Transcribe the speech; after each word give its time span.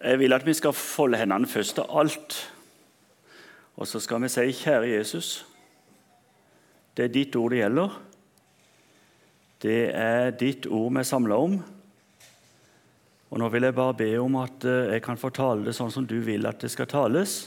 Jeg 0.00 0.18
vil 0.18 0.32
at 0.32 0.46
vi 0.46 0.54
skal 0.56 0.72
folde 0.72 1.18
hendene 1.20 1.48
først 1.48 1.82
av 1.82 1.90
alt. 2.00 2.36
Og 3.76 3.88
så 3.88 4.00
skal 4.00 4.22
vi 4.24 4.30
si, 4.32 4.46
kjære 4.62 4.94
Jesus, 4.94 5.28
det 6.96 7.04
er 7.06 7.12
ditt 7.12 7.36
ord 7.36 7.52
det 7.52 7.60
gjelder. 7.60 7.98
Det 9.60 9.80
er 9.92 10.32
ditt 10.40 10.66
ord 10.66 10.96
vi 10.96 11.04
samler 11.04 11.36
om. 11.36 11.58
Og 13.30 13.38
Nå 13.38 13.48
vil 13.52 13.68
jeg 13.68 13.76
bare 13.76 13.96
be 13.96 14.10
om 14.18 14.36
at 14.40 14.64
eh, 14.66 14.94
jeg 14.96 15.02
kan 15.04 15.20
få 15.20 15.30
tale 15.30 15.64
det 15.68 15.76
sånn 15.76 15.92
som 15.94 16.06
du 16.08 16.16
vil 16.24 16.48
at 16.48 16.64
det 16.64 16.72
skal 16.72 16.88
tales, 16.90 17.44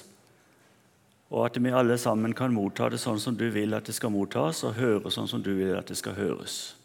og 1.33 1.47
at 1.47 1.57
vi 1.57 1.73
alle 1.73 1.97
sammen 1.99 2.35
kan 2.38 2.54
motta 2.54 2.88
det 2.93 3.01
sånn 3.01 3.20
som 3.20 3.35
du 3.35 3.49
vil 3.51 3.73
at 3.75 3.89
det 3.89 3.97
skal 3.97 4.13
mottas, 4.13 4.61
og 4.63 4.77
høre 4.77 5.11
sånn 5.11 5.27
som 5.27 5.41
du 5.43 5.51
vil 5.57 5.73
at 5.75 5.89
det 5.89 5.97
skal 5.99 6.15
høres. 6.15 6.77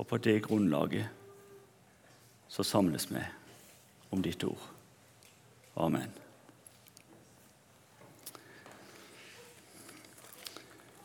Og 0.00 0.08
på 0.08 0.18
det 0.24 0.40
grunnlaget 0.48 1.06
så 2.50 2.64
samles 2.66 3.06
vi 3.12 3.22
om 4.10 4.22
ditt 4.22 4.44
ord. 4.44 4.62
Amen. 5.76 6.10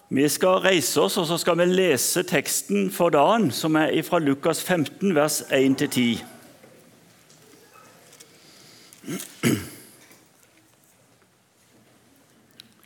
Vi 0.10 0.30
skal 0.30 0.62
reise 0.62 1.02
oss, 1.02 1.18
og 1.18 1.26
så 1.28 1.38
skal 1.38 1.58
vi 1.58 1.66
lese 1.66 2.24
teksten 2.24 2.92
for 2.94 3.10
dagen, 3.10 3.50
som 3.52 3.76
er 3.76 4.02
fra 4.06 4.20
Lukas 4.20 4.64
15, 4.64 5.16
vers 5.16 5.42
1-10. 5.50 6.22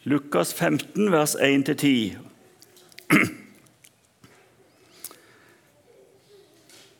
Lukas 0.03 0.53
15, 0.53 1.11
vers 1.11 1.35
1-10. 1.35 2.17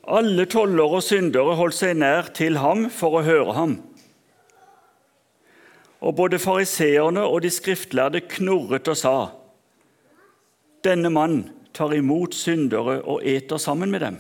Alle 0.08 0.46
toller 0.46 0.96
og 0.96 1.04
syndere 1.04 1.58
holdt 1.60 1.76
seg 1.76 1.98
nær 2.00 2.32
til 2.36 2.58
ham 2.62 2.88
for 2.94 3.20
å 3.20 3.26
høre 3.26 3.56
ham. 3.58 3.76
Og 6.00 6.16
både 6.16 6.40
fariseerne 6.40 7.26
og 7.28 7.42
de 7.44 7.52
skriftlærde 7.52 8.22
knurret 8.32 8.88
og 8.88 8.98
sa:" 8.98 9.18
Denne 10.84 11.10
mann 11.12 11.50
tar 11.74 11.94
imot 11.94 12.34
syndere 12.34 13.02
og 13.04 13.26
eter 13.28 13.58
sammen 13.58 13.92
med 13.92 14.00
dem. 14.00 14.18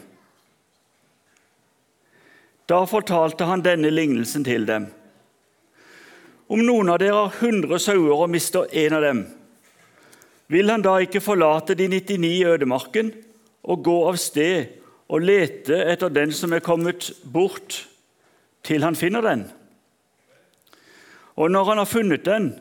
Da 2.69 2.83
fortalte 2.85 3.47
han 3.49 3.63
denne 3.65 3.89
lignelsen 3.89 4.43
til 4.43 4.67
dem. 4.67 4.89
Om 6.49 6.61
noen 6.65 6.89
av 6.89 6.99
dere 6.99 7.15
har 7.15 7.39
hundre 7.39 7.79
sauer 7.79 8.25
og 8.25 8.29
mister 8.29 8.67
en 8.73 8.93
av 8.93 9.01
dem, 9.01 9.23
vil 10.49 10.69
han 10.69 10.81
da 10.81 10.97
ikke 11.01 11.21
forlate 11.21 11.75
de 11.77 11.87
99 11.87 12.27
i 12.27 12.45
ødemarken 12.45 13.11
og 13.63 13.83
gå 13.85 13.97
av 14.09 14.17
sted 14.17 14.78
og 15.09 15.25
lete 15.25 15.77
etter 15.89 16.11
den 16.13 16.31
som 16.35 16.53
er 16.53 16.63
kommet 16.63 17.11
bort, 17.23 17.85
til 18.63 18.83
han 18.83 18.95
finner 18.95 19.25
den. 19.25 19.45
Og 21.39 21.51
når 21.51 21.71
han 21.71 21.81
har 21.81 21.89
funnet 21.89 22.25
den, 22.27 22.51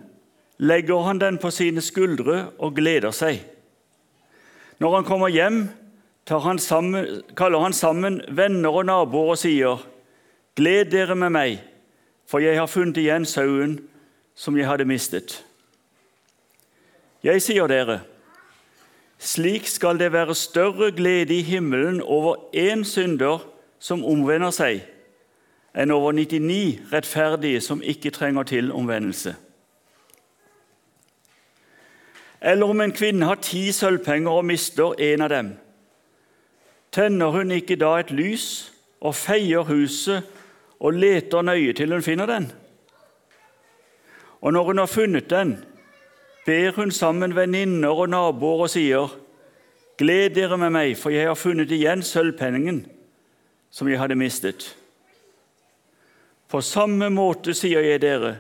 legger 0.59 1.03
han 1.07 1.21
den 1.21 1.39
på 1.39 1.51
sine 1.51 1.83
skuldre 1.85 2.49
og 2.59 2.77
gleder 2.79 3.13
seg. 3.15 3.43
Når 4.79 4.95
han 4.95 5.07
kommer 5.07 5.29
hjem, 5.29 5.69
han 6.29 6.59
sammen, 6.59 7.23
kaller 7.37 7.63
han 7.65 7.73
sammen 7.73 8.21
venner 8.29 8.75
og 8.75 8.87
naboer 8.87 9.33
og 9.33 9.39
sier:" 9.41 9.81
Gled 10.59 10.91
dere 10.91 11.15
med 11.15 11.31
meg, 11.31 11.61
for 12.27 12.43
jeg 12.43 12.59
har 12.59 12.67
funnet 12.67 12.97
igjen 12.99 13.25
sauen 13.25 13.79
som 14.35 14.57
jeg 14.59 14.67
hadde 14.67 14.85
mistet. 14.85 15.45
Jeg 17.23 17.43
sier 17.43 17.67
dere, 17.71 18.01
slik 19.19 19.67
skal 19.67 19.99
det 19.99 20.13
være 20.13 20.35
større 20.35 20.93
glede 20.93 21.39
i 21.39 21.43
himmelen 21.43 22.01
over 22.03 22.37
én 22.55 22.85
synder 22.85 23.39
som 23.79 24.05
omvender 24.05 24.51
seg, 24.55 24.83
enn 25.75 25.91
over 25.95 26.13
99 26.13 26.93
rettferdige 26.93 27.61
som 27.61 27.83
ikke 27.83 28.11
trenger 28.11 28.43
til 28.43 28.73
omvendelse. 28.73 29.35
Eller 32.41 32.67
om 32.67 32.81
en 32.81 32.95
kvinne 32.95 33.27
har 33.27 33.43
ti 33.43 33.73
sølvpenger 33.73 34.31
og 34.31 34.45
mister 34.47 34.95
en 34.99 35.23
av 35.27 35.31
dem, 35.33 35.53
tenner 36.95 37.35
hun 37.35 37.51
ikke 37.51 37.77
da 37.77 37.97
et 37.99 38.11
lys 38.15 38.73
og 39.01 39.15
feier 39.15 39.67
huset 39.67 40.23
og 40.79 40.95
leter 40.95 41.43
nøye 41.43 41.75
til 41.75 41.93
hun 41.93 42.03
finner 42.03 42.27
den? 42.27 42.53
Og 44.41 44.53
når 44.53 44.65
hun 44.65 44.79
har 44.79 44.87
funnet 44.87 45.31
den, 45.31 45.57
ber 46.47 46.73
hun 46.77 46.91
sammen 46.91 47.35
venninner 47.37 47.89
og 48.05 48.11
naboer 48.11 48.67
og 48.67 48.71
sier:" 48.71 49.17
Gled 49.99 50.37
dere 50.37 50.57
med 50.57 50.71
meg, 50.71 50.93
for 50.95 51.11
jeg 51.11 51.27
har 51.27 51.35
funnet 51.35 51.73
igjen 51.75 52.05
sølvpenningen 52.07 52.85
som 53.71 53.89
jeg 53.89 53.99
hadde 53.99 54.15
mistet. 54.15 54.77
På 56.49 56.61
samme 56.63 57.11
måte, 57.11 57.51
sier 57.51 57.83
jeg 57.83 58.01
dere, 58.01 58.37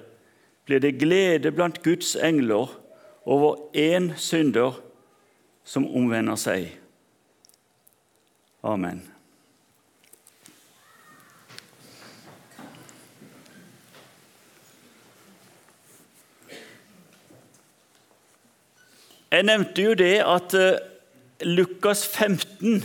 blir 0.65 0.79
det 0.79 1.01
glede 1.01 1.51
blant 1.53 1.83
Guds 1.83 2.15
engler 2.15 2.71
over 3.27 3.59
én 3.75 4.13
synder 4.17 4.79
som 5.65 5.85
omvender 5.85 6.39
seg. 6.41 6.71
Amen. 8.63 9.08
Jeg 19.29 19.45
nevnte 19.45 19.83
jo 19.85 19.93
det 19.93 20.15
at 20.25 20.55
eh, 20.57 20.79
Lukas 21.45 22.07
15 22.09 22.85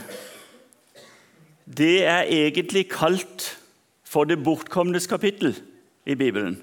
det 1.77 2.03
er 2.03 2.27
egentlig 2.27 2.89
kalt 2.91 3.45
for 4.03 4.27
det 4.27 4.43
bortkomnes 4.43 5.07
kapittel 5.07 5.55
i 6.05 6.15
Bibelen. 6.19 6.57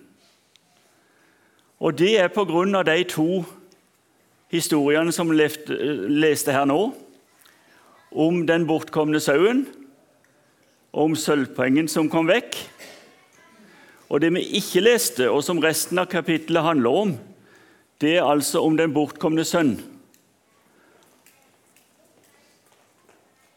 Og 1.81 1.97
det 1.99 2.13
er 2.21 2.29
på 2.29 2.45
grunn 2.45 2.77
av 2.77 2.85
de 2.85 2.99
to 3.09 3.41
historiene 4.53 5.13
som 5.17 5.33
vi 5.33 5.49
leste 6.13 6.53
her 6.53 6.69
nå, 6.69 6.93
om 8.13 8.45
den 8.47 8.69
bortkomne 8.69 9.21
sauen, 9.25 9.65
om 10.93 11.17
sølvpengen 11.17 11.89
som 11.89 12.13
kom 12.13 12.29
vekk. 12.29 12.59
Og 14.13 14.21
det 14.21 14.35
vi 14.37 14.45
ikke 14.61 14.85
leste, 14.85 15.31
og 15.31 15.41
som 15.47 15.63
resten 15.65 16.03
av 16.03 16.11
kapittelet 16.13 16.69
handler 16.69 17.03
om, 17.07 17.19
det 18.01 18.17
er 18.17 18.27
altså 18.27 18.63
om 18.65 18.77
den 18.79 18.95
bortkomne 18.97 19.45
sønn. 19.45 19.75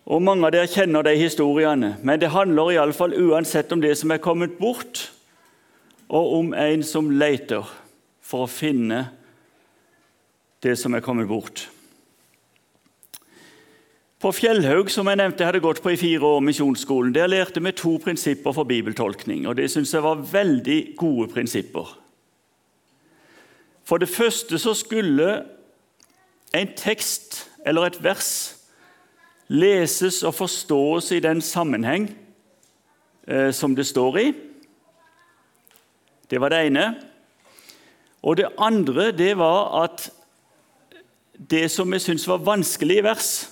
Og 0.04 0.20
Mange 0.22 0.50
av 0.50 0.52
dere 0.52 0.68
kjenner 0.68 1.06
de 1.08 1.16
historiene, 1.16 1.94
men 2.04 2.20
det 2.20 2.34
handler 2.34 2.74
iallfall 2.74 3.16
uansett 3.16 3.72
om 3.72 3.82
det 3.82 3.96
som 3.98 4.12
er 4.12 4.24
kommet 4.24 4.58
bort, 4.59 5.08
og 6.12 6.34
om 6.40 6.52
en 6.53 6.84
som 6.84 7.08
leter 7.09 7.70
for 8.24 8.44
å 8.44 8.52
finne 8.52 9.06
det 10.64 10.76
som 10.80 10.94
er 10.94 11.03
kommet 11.03 11.28
bort. 11.32 11.70
På 14.24 14.32
Fjellhaug, 14.32 14.92
som 14.92 15.08
jeg 15.08 15.20
nevnte, 15.20 15.44
jeg 15.44 15.50
hadde 15.50 15.64
gått 15.64 15.82
på 15.84 15.92
i 15.92 16.00
fire 16.00 16.36
år, 16.36 16.44
misjonsskolen, 16.48 17.12
der 17.16 17.32
lærte 17.32 17.64
vi 17.64 17.74
to 17.76 17.98
prinsipper 18.00 18.56
for 18.56 18.68
bibeltolkning. 18.68 19.48
og 19.48 19.58
Det 19.59 19.72
syns 19.72 19.92
jeg 19.94 20.03
var 20.03 20.24
veldig 20.32 20.96
gode 21.00 21.28
prinsipper. 21.34 22.03
For 23.84 23.98
det 23.98 24.10
første 24.10 24.60
så 24.60 24.74
skulle 24.74 25.44
en 26.54 26.74
tekst 26.78 27.50
eller 27.66 27.88
et 27.88 28.04
vers 28.04 28.30
leses 29.48 30.24
og 30.24 30.36
forstås 30.36 31.12
i 31.12 31.20
den 31.20 31.42
sammenheng 31.42 32.08
eh, 33.28 33.52
som 33.54 33.76
det 33.76 33.88
står 33.88 34.18
i. 34.18 34.28
Det 36.30 36.42
var 36.42 36.50
det 36.50 36.66
ene. 36.68 36.86
Og 38.24 38.38
det 38.38 38.54
andre 38.58 39.12
det 39.12 39.38
var 39.38 39.84
at 39.84 40.08
det 41.52 41.72
som 41.72 41.92
vi 41.92 42.00
syntes 42.00 42.28
var 42.28 42.38
vanskelig 42.46 43.04
vers, 43.04 43.50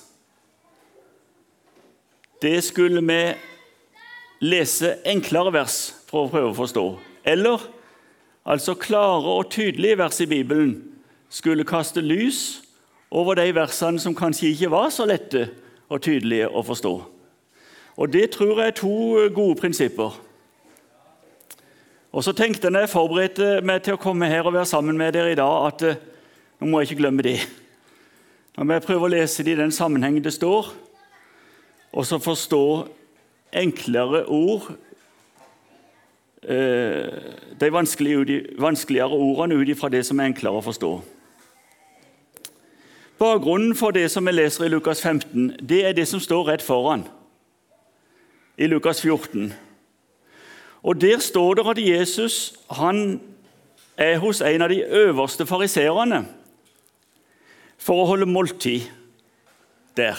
det 2.41 2.63
skulle 2.63 3.01
vi 3.05 3.33
lese 4.41 4.95
enklere 5.05 5.53
vers 5.53 5.91
for 6.07 6.25
å 6.25 6.31
prøve 6.31 6.53
å 6.53 6.57
forstå. 6.57 6.85
Eller 7.27 7.61
altså 8.45 8.73
klare 8.73 9.37
og 9.37 9.49
tydelige 9.51 9.97
vers 9.97 10.19
i 10.19 10.25
Bibelen, 10.25 10.83
skulle 11.29 11.63
kaste 11.63 12.01
lys 12.01 12.61
over 13.11 13.35
de 13.39 13.55
versene 13.55 13.99
som 13.99 14.15
kanskje 14.15 14.51
ikke 14.51 14.71
var 14.71 14.89
så 14.91 15.05
lette 15.07 15.47
og 15.89 16.01
tydelige 16.01 16.49
å 16.49 16.63
forstå. 16.63 16.93
Og 17.97 18.13
Det 18.13 18.31
tror 18.31 18.59
jeg 18.59 18.67
er 18.67 18.75
to 18.75 19.29
gode 19.35 19.55
prinsipper. 19.55 20.19
Og 22.11 22.23
så 22.23 22.33
tenkte 22.35 22.67
jeg 22.67 22.71
når 22.71 22.79
jeg 22.79 22.91
forberedte 22.91 23.49
meg 23.63 23.83
til 23.83 23.95
å 23.95 24.01
komme 24.01 24.27
her 24.27 24.43
og 24.43 24.53
være 24.53 24.67
sammen 24.67 24.97
med 24.97 25.13
dere 25.15 25.31
i 25.31 25.39
dag, 25.39 25.67
at 25.67 25.83
eh, 25.87 25.99
nå 26.59 26.67
må 26.67 26.81
jeg 26.81 26.91
ikke 26.91 27.03
glemme 27.03 27.23
det. 27.23 27.37
Nå 28.57 28.65
må 28.67 28.75
jeg 28.75 28.83
prøve 28.83 29.07
å 29.07 29.11
lese 29.13 29.45
det 29.47 29.55
i 29.55 29.61
den 29.61 29.71
sammenhengen 29.71 30.23
det 30.23 30.33
står, 30.35 30.73
og 31.91 32.07
så 32.07 32.19
forstå 32.19 32.65
enklere 33.61 34.25
ord 34.27 34.73
de 36.41 37.69
vanskeligere 37.71 39.13
ordene 39.13 39.55
ut 39.55 39.69
ifra 39.69 39.89
det 39.89 40.05
som 40.05 40.19
er 40.19 40.31
enklere 40.31 40.57
å 40.57 40.65
forstå. 40.65 40.91
Bakgrunnen 43.21 43.75
for 43.77 43.93
det 43.93 44.07
som 44.09 44.25
vi 44.25 44.33
leser 44.33 44.65
i 44.65 44.71
Lukas 44.73 45.01
15, 45.01 45.59
det 45.61 45.83
er 45.85 45.93
det 45.93 46.07
som 46.09 46.19
står 46.19 46.47
rett 46.47 46.63
foran 46.65 47.03
i 48.57 48.65
Lukas 48.65 49.01
14. 49.01 49.53
Og 50.81 51.01
Der 51.01 51.19
står 51.19 51.53
det 51.53 51.67
at 51.69 51.77
Jesus 51.77 52.53
han 52.69 53.21
er 53.97 54.17
hos 54.17 54.41
en 54.41 54.61
av 54.61 54.69
de 54.69 54.81
øverste 54.81 55.45
fariseerne 55.45 56.25
for 57.77 58.01
å 58.01 58.07
holde 58.09 58.25
måltid 58.25 58.89
der. 59.97 60.17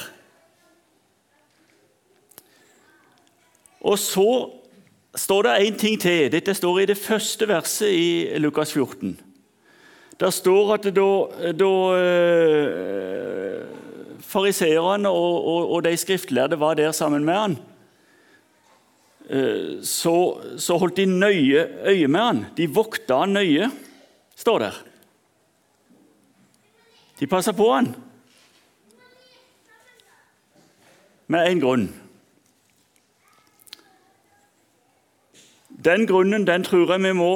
Og 3.81 3.99
så 3.99 4.62
står 5.15 5.43
det 5.43 5.59
én 5.67 5.77
ting 5.79 6.01
til. 6.01 6.33
Dette 6.33 6.55
står 6.55 6.81
i 6.81 6.87
det 6.87 6.99
første 6.99 7.49
verset 7.49 7.93
i 7.93 8.39
Lukas 8.39 8.73
14. 8.73 9.21
Der 10.21 10.31
står 10.31 10.75
at 10.75 10.85
da, 10.95 11.53
da 11.53 11.71
øh, 11.99 13.65
fariseerne 14.21 15.09
og, 15.09 15.47
og, 15.47 15.73
og, 15.73 15.85
de 15.85 15.97
skriftlærde 15.97 16.61
var 16.61 16.75
der 16.75 16.93
sammen 16.93 17.25
med 17.25 17.35
han, 17.35 17.57
øh, 19.31 19.85
så, 19.85 20.41
så, 20.59 20.77
holdt 20.77 20.97
de 20.97 21.07
nøye 21.07 21.67
øye 21.85 22.09
med 22.09 22.21
han. 22.21 22.47
De 22.57 22.71
vokta 22.71 23.19
han 23.25 23.29
nøye, 23.29 23.71
står 24.37 24.59
der. 24.59 24.83
De 27.21 27.27
passa 27.27 27.53
på 27.53 27.73
han. 27.73 27.95
Med 31.27 31.49
én 31.49 31.61
grunn. 31.61 32.02
Den 35.85 36.07
grunnen 36.07 36.47
den 36.47 36.65
tror 36.65 36.93
jeg 36.93 37.03
vi 37.03 37.13
må 37.17 37.33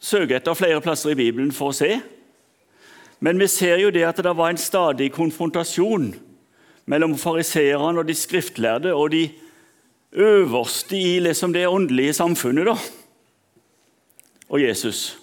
søke 0.00 0.36
etter 0.36 0.54
flere 0.54 0.82
plasser 0.84 1.14
i 1.14 1.18
Bibelen 1.18 1.52
for 1.52 1.72
å 1.72 1.76
se. 1.76 1.96
Men 3.24 3.40
vi 3.40 3.48
ser 3.48 3.80
jo 3.80 3.90
det 3.94 4.04
at 4.06 4.20
det 4.22 4.34
var 4.36 4.52
en 4.52 4.60
stadig 4.60 5.10
konfrontasjon 5.14 6.12
mellom 6.86 7.16
fariseerne 7.18 8.02
og 8.02 8.08
de 8.08 8.14
skriftlærde 8.14 8.92
og 8.94 9.10
de 9.14 9.24
øverste 10.12 10.98
i 10.98 11.18
liksom 11.24 11.54
det 11.54 11.66
åndelige 11.66 12.14
samfunnet 12.14 12.68
da, 12.68 12.76
og 14.48 14.60
Jesus. 14.62 15.18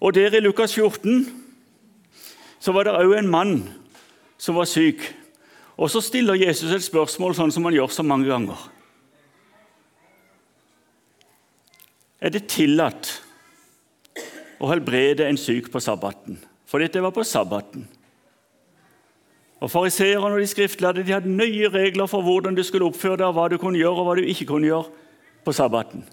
Og 0.00 0.14
Der 0.14 0.34
i 0.34 0.40
Lukas 0.40 0.74
14 0.74 1.42
så 2.60 2.72
var 2.72 2.84
det 2.84 2.92
òg 2.92 3.18
en 3.18 3.28
mann 3.28 3.74
som 4.38 4.54
var 4.54 4.64
syk. 4.64 5.00
Og 5.76 5.90
Så 5.90 6.00
stiller 6.00 6.34
Jesus 6.34 6.72
et 6.72 6.84
spørsmål 6.84 7.34
sånn 7.34 7.52
som 7.52 7.64
han 7.64 7.74
gjør 7.74 7.88
så 7.88 8.02
mange 8.02 8.28
ganger. 8.28 8.75
Er 12.20 12.32
det 12.32 12.46
tillatt 12.50 13.10
å 14.60 14.70
helbrede 14.70 15.26
en 15.28 15.38
syk 15.40 15.68
på 15.72 15.82
sabbaten. 15.82 16.38
For 16.66 16.82
dette 16.82 17.02
var 17.02 17.14
på 17.14 17.24
sabbaten. 17.26 17.86
Og 19.60 19.70
Fariseerne 19.72 20.34
og 20.34 20.40
de 20.40 20.48
skriftlærde 20.48 21.04
de 21.06 21.14
hadde 21.14 21.32
nøye 21.32 21.70
regler 21.72 22.08
for 22.10 22.24
hvordan 22.24 22.56
du 22.56 22.62
skulle 22.66 22.88
oppføre 22.88 23.20
deg, 23.22 23.32
hva 23.32 23.48
du 23.48 23.56
kunne 23.60 23.80
gjøre 23.80 24.02
og 24.02 24.08
hva 24.08 24.16
du 24.18 24.24
ikke 24.26 24.48
kunne 24.50 24.68
gjøre 24.68 24.90
på 25.46 25.54
sabbaten. 25.56 26.04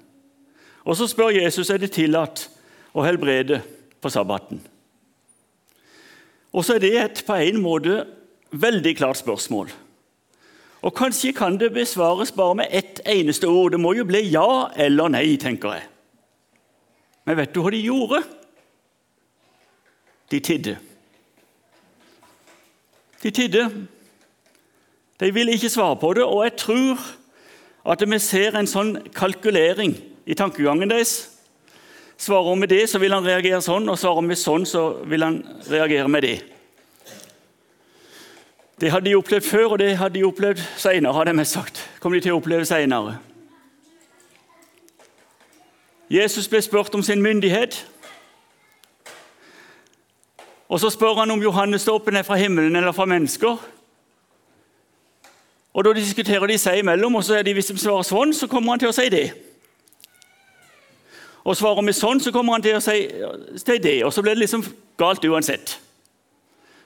Og 0.84 0.98
Så 0.98 1.08
spør 1.08 1.36
Jesus 1.36 1.70
er 1.70 1.80
det 1.80 1.94
tillatt 1.96 2.48
å 2.94 3.04
helbrede 3.04 3.62
på 4.04 4.12
sabbaten. 4.12 4.62
Og 6.54 6.66
så 6.66 6.76
er 6.76 6.84
det 6.84 6.92
et 7.00 7.24
på 7.26 7.36
en 7.40 7.62
måte 7.64 8.04
veldig 8.52 8.94
klart 9.00 9.18
spørsmål. 9.18 9.72
Og 10.84 10.96
Kanskje 10.96 11.32
kan 11.34 11.58
det 11.58 11.74
besvares 11.74 12.32
bare 12.32 12.56
med 12.56 12.68
ett 12.70 13.00
eneste 13.08 13.48
ord. 13.48 13.72
Det 13.72 13.80
må 13.80 13.94
jo 13.96 14.06
bli 14.06 14.28
ja 14.30 14.70
eller 14.76 15.10
nei, 15.10 15.38
tenker 15.40 15.78
jeg. 15.78 15.88
Men 17.24 17.40
vet 17.40 17.54
du 17.56 17.62
hva 17.64 17.72
de 17.72 17.82
gjorde? 17.84 18.22
De 20.32 20.40
tidde. 20.44 20.78
De 23.24 23.32
tidde. 23.32 23.68
De 25.20 25.30
ville 25.32 25.54
ikke 25.56 25.72
svare 25.72 25.96
på 26.00 26.14
det, 26.18 26.24
og 26.24 26.44
jeg 26.44 26.58
tror 26.60 27.04
at 27.94 28.04
vi 28.08 28.20
ser 28.20 28.58
en 28.58 28.68
sånn 28.68 28.96
kalkulering 29.16 29.96
i 30.26 30.36
tankegangen 30.36 30.92
deres. 30.92 31.14
Svarer 32.20 32.60
vi 32.62 32.70
det, 32.72 32.84
så 32.90 33.00
vil 33.00 33.14
han 33.16 33.26
reagere 33.26 33.62
sånn, 33.64 33.88
og 33.92 34.00
svarer 34.00 34.26
vi 34.28 34.40
sånn, 34.40 34.66
så 34.68 34.84
vil 35.08 35.24
han 35.24 35.40
reagere 35.68 36.12
med 36.12 36.28
det. 36.28 36.38
Det 38.80 38.92
hadde 38.92 39.10
de 39.10 39.16
opplevd 39.16 39.46
før, 39.48 39.76
og 39.76 39.80
det 39.80 39.94
hadde 40.00 40.18
de 40.18 40.26
opplevd 40.28 40.64
seinere, 40.80 41.16
hadde 41.16 41.36
jeg 41.40 41.52
sagt. 41.52 41.84
Kommer 42.04 42.20
de 42.20 42.26
til 42.26 42.36
å 42.36 42.42
oppleve 42.42 42.68
senere. 42.68 43.20
Jesus 46.14 46.48
ble 46.48 46.62
spurt 46.62 46.94
om 46.96 47.02
sin 47.04 47.22
myndighet. 47.22 47.88
Og 50.70 50.80
Så 50.80 50.90
spør 50.90 51.14
han 51.14 51.32
om 51.32 51.42
Johannesdåpen 51.42 52.16
er 52.16 52.24
fra 52.24 52.36
himmelen 52.36 52.76
eller 52.76 52.92
fra 52.92 53.06
mennesker. 53.06 53.58
Og 55.74 55.86
Da 55.86 55.94
diskuterer 55.94 56.48
de 56.48 56.58
seg 56.58 56.80
imellom, 56.80 57.16
og 57.16 57.24
så 57.24 57.36
er 57.36 57.42
de, 57.42 57.54
hvis 57.54 57.66
de 57.66 57.78
svarer 57.78 58.06
sånn, 58.06 58.34
så 58.34 58.48
kommer 58.48 58.72
han 58.72 58.80
til 58.80 58.90
å 58.90 58.96
si 58.96 59.10
det. 59.10 59.34
Og 61.44 61.58
Svarer 61.58 61.86
vi 61.86 61.94
sånn, 61.94 62.22
så 62.22 62.32
kommer 62.32 62.54
han 62.54 62.62
til 62.62 62.78
å 62.78 62.82
si, 62.82 63.78
det. 63.78 64.04
Og 64.06 64.14
så 64.14 64.22
blir 64.22 64.36
det 64.36 64.46
liksom 64.46 64.64
galt 64.98 65.26
uansett. 65.26 65.80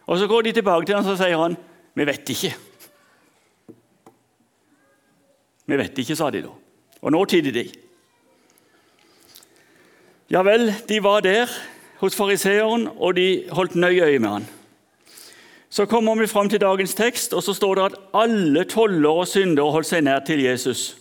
Og 0.08 0.18
Så 0.18 0.28
går 0.28 0.42
de 0.42 0.52
tilbake 0.52 0.86
til 0.86 0.96
han, 0.96 1.04
så 1.04 1.18
sier 1.20 1.38
han 1.38 1.58
vi 1.98 2.06
vet 2.06 2.30
ikke. 2.30 2.54
Vi 5.66 5.78
vet 5.78 5.98
ikke, 5.98 6.16
sa 6.16 6.30
de 6.30 6.42
da. 6.42 6.54
Og 7.02 7.12
nå 7.12 7.26
tidde 7.26 7.52
de. 7.52 7.87
Ja 10.30 10.42
vel, 10.44 10.74
de 10.90 11.04
var 11.04 11.22
der 11.24 11.48
hos 11.98 12.16
fariseeren, 12.16 12.88
og 12.98 13.16
de 13.16 13.48
holdt 13.52 13.76
nøye 13.76 14.04
øye 14.04 14.20
med 14.20 14.30
han. 14.30 14.48
Så 15.70 15.86
kommer 15.86 16.16
vi 16.16 16.28
fram 16.28 16.50
til 16.50 16.62
dagens 16.62 16.94
tekst, 16.94 17.34
og 17.34 17.44
så 17.44 17.54
står 17.54 17.76
det 17.76 17.84
at 17.84 18.00
alle 18.14 18.64
toller 18.64 19.10
og 19.10 19.28
syndere 19.28 19.72
holdt 19.72 19.88
seg 19.88 20.04
nær 20.04 20.20
til 20.20 20.44
Jesus. 20.44 20.98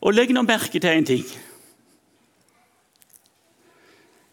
Og 0.00 0.14
Legg 0.14 0.32
nå 0.34 0.42
merke 0.42 0.80
til 0.80 0.90
en 0.90 1.06
ting. 1.06 1.24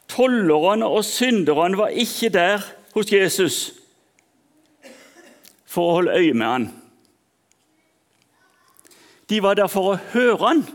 Tollerne 0.10 0.86
og 0.86 1.06
synderne 1.06 1.78
var 1.78 1.88
ikke 1.88 2.30
der 2.30 2.66
hos 2.94 3.12
Jesus 3.14 3.58
for 5.66 5.86
å 5.86 5.96
holde 6.00 6.18
øye 6.18 6.34
med 6.34 6.48
han. 6.48 6.68
De 9.30 9.44
var 9.44 9.56
der 9.56 9.70
for 9.70 9.94
å 9.94 10.00
høre 10.14 10.42
han. 10.42 10.66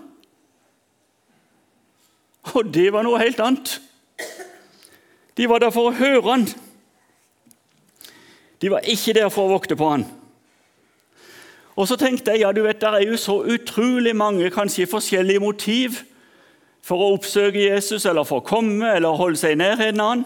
Og 2.52 2.68
det 2.74 2.90
var 2.92 3.06
noe 3.06 3.20
helt 3.22 3.40
annet. 3.40 3.78
De 5.34 5.48
var 5.48 5.62
der 5.64 5.72
for 5.74 5.88
å 5.88 5.96
høre 5.96 6.26
han. 6.28 6.44
De 8.60 8.70
var 8.70 8.86
ikke 8.88 9.16
der 9.16 9.32
for 9.32 9.48
å 9.48 9.54
vokte 9.56 9.76
på 9.76 9.88
han. 9.90 10.04
Og 11.74 11.88
så 11.90 11.96
tenkte 11.98 12.34
jeg 12.34 12.44
ja, 12.44 12.52
du 12.54 12.62
vet, 12.62 12.78
det 12.80 12.90
er 12.90 13.08
jo 13.08 13.16
så 13.18 13.40
utrolig 13.50 14.14
mange 14.16 14.50
kanskje 14.54 14.86
forskjellige 14.86 15.42
motiv 15.42 16.02
for 16.84 17.00
å 17.00 17.14
oppsøke 17.16 17.64
Jesus, 17.64 18.04
eller 18.06 18.26
for 18.28 18.42
å 18.42 18.46
komme, 18.46 18.92
eller 18.94 19.16
holde 19.18 19.40
seg 19.40 19.56
i 19.56 19.58
nærheten 19.58 20.02
av 20.04 20.10
han. 20.12 20.24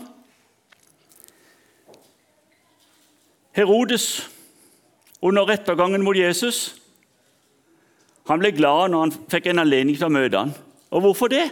Herodes, 3.56 4.28
under 5.22 5.48
rettergangen 5.48 6.04
mot 6.04 6.18
Jesus, 6.18 6.76
han 8.28 8.42
ble 8.42 8.52
glad 8.52 8.92
når 8.92 9.06
han 9.06 9.14
fikk 9.32 9.48
en 9.48 9.62
anledning 9.64 9.96
til 9.96 10.10
å 10.10 10.12
møte 10.12 10.42
han. 10.42 10.52
Og 10.92 11.06
hvorfor 11.06 11.32
det? 11.32 11.46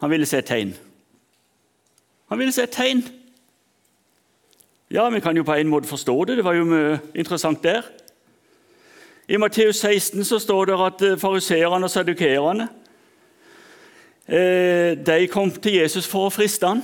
Han 0.00 0.10
ville 0.10 0.26
se 0.26 0.38
et 0.38 0.44
tegn. 0.44 0.74
Han 2.28 2.38
ville 2.38 2.52
se 2.52 2.62
et 2.62 2.70
tegn. 2.70 3.04
Ja, 4.90 5.08
vi 5.10 5.20
kan 5.20 5.36
jo 5.36 5.42
på 5.42 5.54
en 5.54 5.68
måte 5.68 5.88
forstå 5.88 6.24
det. 6.24 6.36
Det 6.36 6.44
var 6.44 6.52
jo 6.52 6.96
interessant 7.14 7.62
der. 7.62 7.82
I 9.28 9.36
Matteus 9.36 9.76
16 9.76 10.24
så 10.24 10.38
står 10.38 10.64
det 10.64 10.78
at 10.80 11.02
eh, 11.02 11.18
fariseerne 11.18 11.84
og 11.84 11.90
sadukerene 11.90 12.68
eh, 14.26 14.98
de 15.06 15.28
kom 15.30 15.50
til 15.50 15.76
Jesus 15.78 16.08
for 16.08 16.26
å 16.26 16.32
friste 16.34 16.66
han. 16.66 16.82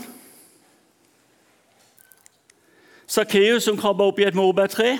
Sakkeus, 3.06 3.64
som 3.64 3.78
krabba 3.78 4.06
opp 4.06 4.18
i 4.18 4.28
et 4.28 4.34
morbærtre, 4.34 4.98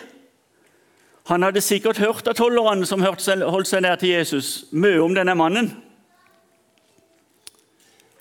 han 1.26 1.42
hadde 1.42 1.62
sikkert 1.62 1.98
hørt 1.98 2.26
av 2.26 2.34
tollerne 2.38 2.86
som 2.86 3.02
holdt 3.02 3.22
seg 3.68 3.82
nær 3.82 3.98
til 3.98 4.14
Jesus, 4.14 4.64
mye 4.70 5.02
om 5.02 5.14
denne 5.14 5.34
mannen. 5.38 5.72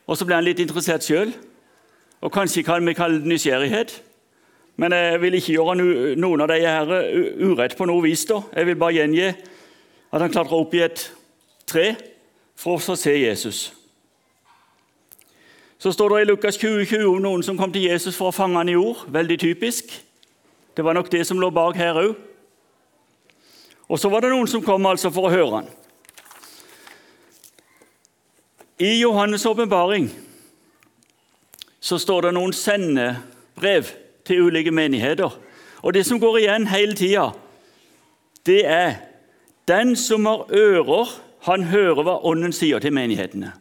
Og 0.06 0.18
så 0.18 0.26
ble 0.26 0.38
han 0.38 0.46
litt 0.46 0.62
interessert 0.62 1.06
sjøl. 1.06 1.34
Og 2.22 2.34
kanskje 2.34 2.64
kan 2.66 2.86
vi 2.86 2.96
kalle 2.98 3.22
det 3.22 3.30
nysgjerrighet. 3.30 3.96
Men 4.78 4.92
jeg 4.92 5.22
vil 5.22 5.38
ikke 5.38 5.56
gjøre 5.56 5.76
noen 6.20 6.44
av 6.44 6.52
de 6.52 6.60
her 6.62 6.92
urett 7.40 7.78
på 7.78 7.88
noe 7.88 8.04
vis. 8.04 8.26
da. 8.26 8.42
Jeg 8.56 8.68
vil 8.68 8.80
bare 8.80 8.98
gjengi 9.00 9.28
at 9.30 10.22
han 10.22 10.32
klatra 10.32 10.60
opp 10.60 10.74
i 10.76 10.84
et 10.84 11.12
tre 11.68 11.96
for 12.56 12.78
å 12.78 12.96
se 13.00 13.16
Jesus. 13.16 13.74
Så 15.78 15.92
står 15.92 16.10
det 16.10 16.22
i 16.22 16.30
Lukas 16.32 16.58
2020 16.58 17.06
om 17.06 17.22
noen 17.22 17.44
som 17.44 17.58
kom 17.58 17.72
til 17.72 17.88
Jesus 17.88 18.16
for 18.18 18.32
å 18.32 18.36
fange 18.36 18.58
han 18.58 18.72
i 18.72 18.78
ord. 18.80 19.06
Veldig 19.12 19.40
typisk. 19.40 19.92
Det 20.76 20.84
var 20.84 20.96
nok 20.96 21.12
det 21.12 21.26
som 21.28 21.40
lå 21.40 21.50
bak 21.54 21.76
her 21.78 22.00
òg. 22.00 22.16
Og 23.86 24.00
så 24.02 24.10
var 24.10 24.26
det 24.26 24.32
noen 24.34 24.50
som 24.50 24.64
kom 24.66 24.86
altså 24.90 25.12
for 25.14 25.28
å 25.28 25.34
høre 25.34 25.60
han. 25.60 25.68
I 28.78 29.04
Johannes' 29.04 29.46
åpenbaring 29.48 30.10
står 31.80 32.22
det 32.22 32.32
noen 32.36 32.54
sendebrev 32.54 33.92
til 34.28 34.50
ulike 34.50 34.72
menigheter. 34.72 35.32
Og 35.82 35.94
Det 35.94 36.06
som 36.06 36.20
går 36.20 36.38
igjen 36.38 36.68
hele 36.68 36.96
tida, 36.96 37.30
det 38.46 38.66
er 38.66 38.96
den 39.68 39.96
som 39.96 40.26
har 40.26 40.46
ører, 40.52 41.22
han 41.46 41.64
hører 41.64 42.04
hva 42.04 42.20
Ånden 42.26 42.54
sier 42.54 42.80
til 42.80 42.94
menighetene. 42.94 43.54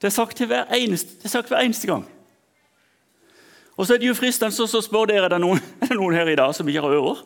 Det 0.00 0.08
er 0.08 0.14
sagt, 0.14 0.38
hver 0.38 0.70
eneste, 0.74 1.18
det 1.18 1.24
er 1.24 1.28
sagt 1.28 1.48
hver 1.48 1.60
eneste 1.60 1.86
gang. 1.86 2.04
Og 3.76 3.86
så 3.86 3.94
er 3.94 3.98
det 3.98 4.08
jo 4.08 4.14
fristende 4.14 4.54
å 4.54 4.82
spørre 4.82 5.10
dere, 5.10 5.24
er 5.26 5.34
det, 5.34 5.40
noen, 5.42 5.60
er 5.82 5.90
det 5.90 5.96
noen 5.98 6.14
her 6.14 6.28
i 6.30 6.36
dag 6.38 6.54
som 6.54 6.68
ikke 6.68 6.84
har 6.84 6.96
ører? 6.96 7.24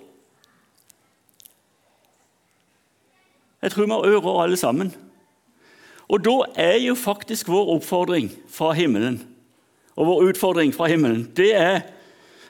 Jeg 3.62 3.70
tror 3.70 3.84
vi 3.84 3.92
har 3.92 4.08
ører 4.16 4.42
alle 4.42 4.56
sammen. 4.56 4.94
Og 6.08 6.24
da 6.24 6.36
er 6.56 6.78
jo 6.80 6.94
faktisk 6.94 7.48
vår 7.48 7.74
oppfordring 7.76 8.30
fra 8.48 8.72
himmelen 8.72 9.20
og 9.98 10.06
vår 10.06 10.28
utfordring 10.30 10.72
fra 10.74 10.86
himmelen, 10.86 11.26
det 11.36 11.54
er 11.56 11.80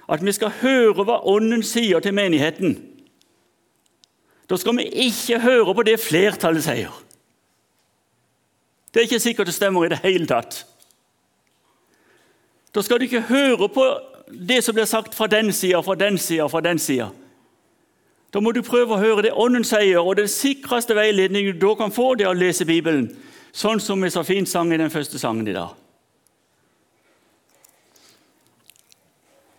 at 0.09 0.25
vi 0.25 0.33
skal 0.33 0.53
høre 0.61 1.05
hva 1.05 1.19
Ånden 1.29 1.63
sier 1.65 2.01
til 2.01 2.15
menigheten. 2.15 2.77
Da 4.49 4.57
skal 4.57 4.77
vi 4.77 4.89
ikke 5.09 5.41
høre 5.41 5.75
på 5.75 5.85
det 5.85 5.99
flertallet 6.01 6.65
sier. 6.65 6.93
Det 8.93 9.01
er 9.01 9.09
ikke 9.09 9.21
sikkert 9.21 9.49
det 9.49 9.55
stemmer 9.55 9.85
i 9.85 9.93
det 9.93 10.01
hele 10.05 10.27
tatt. 10.27 10.63
Da 12.75 12.85
skal 12.85 13.01
du 13.01 13.09
ikke 13.09 13.27
høre 13.29 13.69
på 13.69 13.85
det 14.49 14.63
som 14.65 14.77
blir 14.77 14.89
sagt 14.89 15.15
fra 15.17 15.27
den 15.27 15.53
sida, 15.53 15.81
fra 15.81 15.95
den 15.95 16.19
sida, 16.19 16.47
fra 16.49 16.61
den 16.61 16.79
sida. 16.79 17.09
Da 18.33 18.41
må 18.45 18.53
du 18.53 18.61
prøve 18.63 18.97
å 18.97 19.01
høre 19.01 19.25
det 19.25 19.33
Ånden 19.33 19.65
sier, 19.65 20.01
og 20.01 20.17
den 20.17 20.29
sikreste 20.29 20.97
veiledningen 20.97 21.57
du 21.57 21.67
da 21.67 21.75
kan 21.81 21.93
få, 21.93 22.15
det 22.15 22.27
er 22.27 22.35
å 22.35 22.37
lese 22.37 22.69
Bibelen, 22.69 23.09
sånn 23.59 23.81
som 23.83 24.03
vi 24.03 24.11
så 24.13 24.23
fint 24.27 24.49
sang 24.49 24.71
i 24.73 24.79
den 24.79 24.93
første 24.93 25.19
sangen 25.19 25.49
i 25.49 25.57
dag. 25.57 25.75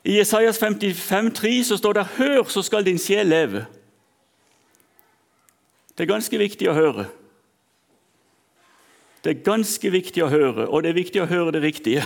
I 0.08 0.16
Jesajas 0.16 0.58
55, 0.62 1.32
3 1.36 1.64
så 1.64 1.78
står 1.78 1.94
det 1.94 2.06
'Hør, 2.06 2.44
så 2.44 2.62
skal 2.62 2.86
din 2.86 2.98
sjel 2.98 3.28
leve'. 3.28 3.66
Det 5.98 6.08
er 6.08 6.14
ganske 6.14 6.38
viktig 6.38 6.70
å 6.70 6.74
høre. 6.74 7.10
Det 9.24 9.30
er 9.30 9.44
ganske 9.44 9.92
viktig 9.92 10.24
å 10.24 10.30
høre, 10.32 10.70
og 10.70 10.84
det 10.84 10.90
er 10.90 10.94
viktig 10.94 11.22
å 11.22 11.26
høre 11.26 11.52
det 11.52 11.62
riktige. 11.62 12.06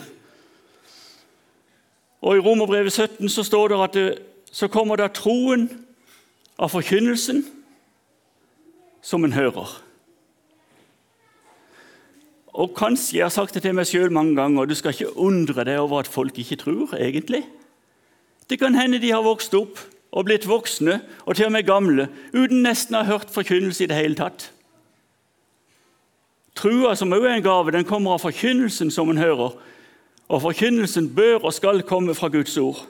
Og 2.22 2.38
I 2.38 2.40
Romerbrevet 2.40 2.94
17 2.94 3.30
så 3.30 3.44
står 3.44 3.68
det 3.68 3.84
at 3.84 3.94
det, 3.94 4.20
så 4.52 4.68
kommer 4.68 4.96
da 4.96 5.08
troen 5.08 5.70
av 6.58 6.70
forkynnelsen 6.70 7.46
som 9.02 9.24
en 9.24 9.34
hører. 9.34 9.83
Og 12.54 12.76
Kanskje 12.78 13.18
jeg 13.18 13.26
har 13.26 13.34
sagt 13.34 13.56
det 13.56 13.64
til 13.66 13.74
meg 13.74 13.90
sjøl 13.90 14.14
mange 14.14 14.36
ganger, 14.38 14.62
og 14.62 14.70
du 14.70 14.76
skal 14.78 14.94
ikke 14.94 15.18
undre 15.18 15.66
deg 15.66 15.80
over 15.82 16.04
at 16.04 16.12
folk 16.12 16.38
ikke 16.38 16.60
tror, 16.62 16.94
egentlig. 16.94 17.42
Det 18.50 18.60
kan 18.60 18.76
hende 18.78 19.02
de 19.02 19.12
har 19.12 19.26
vokst 19.26 19.56
opp 19.58 19.80
og 20.14 20.28
blitt 20.28 20.46
voksne 20.46 21.00
og 21.26 21.36
til 21.36 21.48
og 21.48 21.56
med 21.56 21.66
gamle 21.66 22.08
uten 22.34 22.62
nesten 22.62 22.94
å 22.94 23.02
ha 23.02 23.16
hørt 23.16 23.34
forkynnelse 23.34 23.86
i 23.86 23.90
det 23.90 23.98
hele 23.98 24.20
tatt. 24.20 24.52
Trua, 26.54 26.94
som 26.96 27.14
òg 27.16 27.26
er 27.26 27.40
en 27.40 27.46
gave, 27.46 27.74
den 27.74 27.88
kommer 27.90 28.14
av 28.14 28.22
forkynnelsen 28.22 28.92
som 28.94 29.10
en 29.10 29.18
hører. 29.18 29.56
Og 30.30 30.42
forkynnelsen 30.44 31.10
bør 31.16 31.48
og 31.48 31.54
skal 31.58 31.82
komme 31.82 32.14
fra 32.14 32.30
Guds 32.30 32.54
ord. 32.62 32.86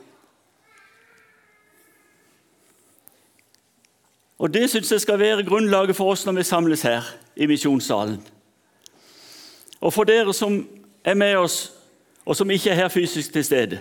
Og 4.44 4.52
Det 4.54 4.68
syns 4.70 4.92
jeg 4.92 5.02
skal 5.02 5.20
være 5.20 5.46
grunnlaget 5.48 5.96
for 5.96 6.12
oss 6.12 6.26
når 6.26 6.42
vi 6.42 6.44
samles 6.44 6.82
her 6.84 7.08
i 7.40 7.48
misjonssalen. 7.48 8.20
Og 9.84 9.92
for 9.92 10.08
dere 10.08 10.34
som 10.36 10.62
er 11.04 11.18
med 11.20 11.36
oss, 11.36 11.74
og 12.24 12.38
som 12.40 12.52
ikke 12.52 12.72
er 12.72 12.86
her 12.86 12.92
fysisk 12.92 13.34
til 13.34 13.44
stede. 13.44 13.80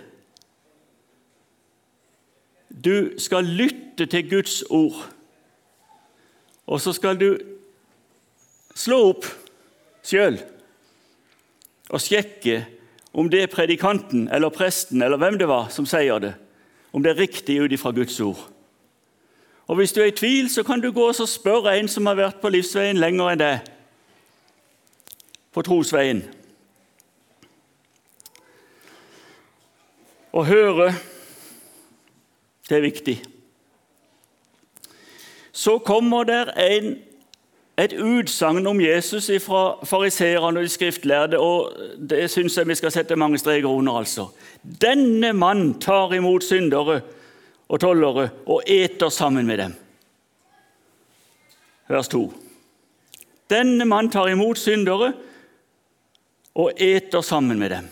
Du 2.84 3.12
skal 3.18 3.46
lytte 3.46 4.06
til 4.06 4.30
Guds 4.30 4.62
ord, 4.62 5.12
og 6.66 6.80
så 6.80 6.92
skal 6.92 7.20
du 7.20 7.36
slå 8.74 8.98
opp 9.12 9.26
sjøl 10.02 10.38
og 11.92 12.00
sjekke 12.00 12.62
om 13.12 13.28
det 13.30 13.42
er 13.44 13.52
predikanten 13.52 14.24
eller 14.32 14.50
presten 14.50 15.02
eller 15.04 15.20
hvem 15.20 15.36
det 15.38 15.48
var 15.50 15.68
som 15.70 15.86
sier 15.86 16.18
det, 16.22 16.32
om 16.92 17.04
det 17.04 17.12
er 17.12 17.20
riktig 17.20 17.60
ut 17.60 17.72
ifra 17.72 17.92
Guds 17.92 18.18
ord. 18.20 18.48
Og 19.66 19.76
Hvis 19.76 19.92
du 19.92 20.00
er 20.00 20.10
i 20.10 20.16
tvil, 20.16 20.50
så 20.50 20.62
kan 20.62 20.80
du 20.80 20.90
gå 20.92 21.04
og 21.08 21.28
spørre 21.28 21.78
en 21.78 21.88
som 21.88 22.06
har 22.06 22.18
vært 22.18 22.40
på 22.42 22.50
livsveien 22.50 22.98
lenger 22.98 23.30
enn 23.32 23.40
deg, 23.40 23.71
på 25.52 25.62
trosveien. 25.62 26.22
Å 30.32 30.44
høre 30.48 30.92
det 32.68 32.78
er 32.78 32.84
viktig. 32.86 33.16
Så 35.52 35.76
kommer 35.84 36.24
det 36.24 36.38
en, 36.56 36.94
et 37.76 37.92
utsagn 37.92 38.66
om 38.66 38.80
Jesus 38.80 39.28
fra 39.44 39.84
fariseerne 39.84 40.62
og 40.62 40.64
de 40.64 40.72
skriftlærde, 40.72 41.38
og 41.38 41.74
det 41.98 42.30
syns 42.32 42.56
jeg 42.56 42.70
vi 42.70 42.78
skal 42.80 42.94
sette 42.94 43.18
mange 43.20 43.40
streker 43.42 43.68
under. 43.68 43.98
altså. 44.00 44.30
Denne 44.62 45.34
mann 45.36 45.74
tar 45.80 46.14
imot 46.16 46.44
syndere 46.44 47.02
og 47.68 47.80
tollere 47.80 48.30
og 48.46 48.62
eter 48.66 49.12
sammen 49.12 49.46
med 49.46 49.58
dem. 49.58 49.74
Vers 51.92 52.08
2. 52.08 52.22
Denne 53.52 53.84
mann 53.84 54.08
tar 54.10 54.32
imot 54.32 54.58
syndere 54.58 55.12
og 56.54 56.72
eter 56.76 57.20
sammen 57.24 57.58
med 57.58 57.70
dem. 57.70 57.88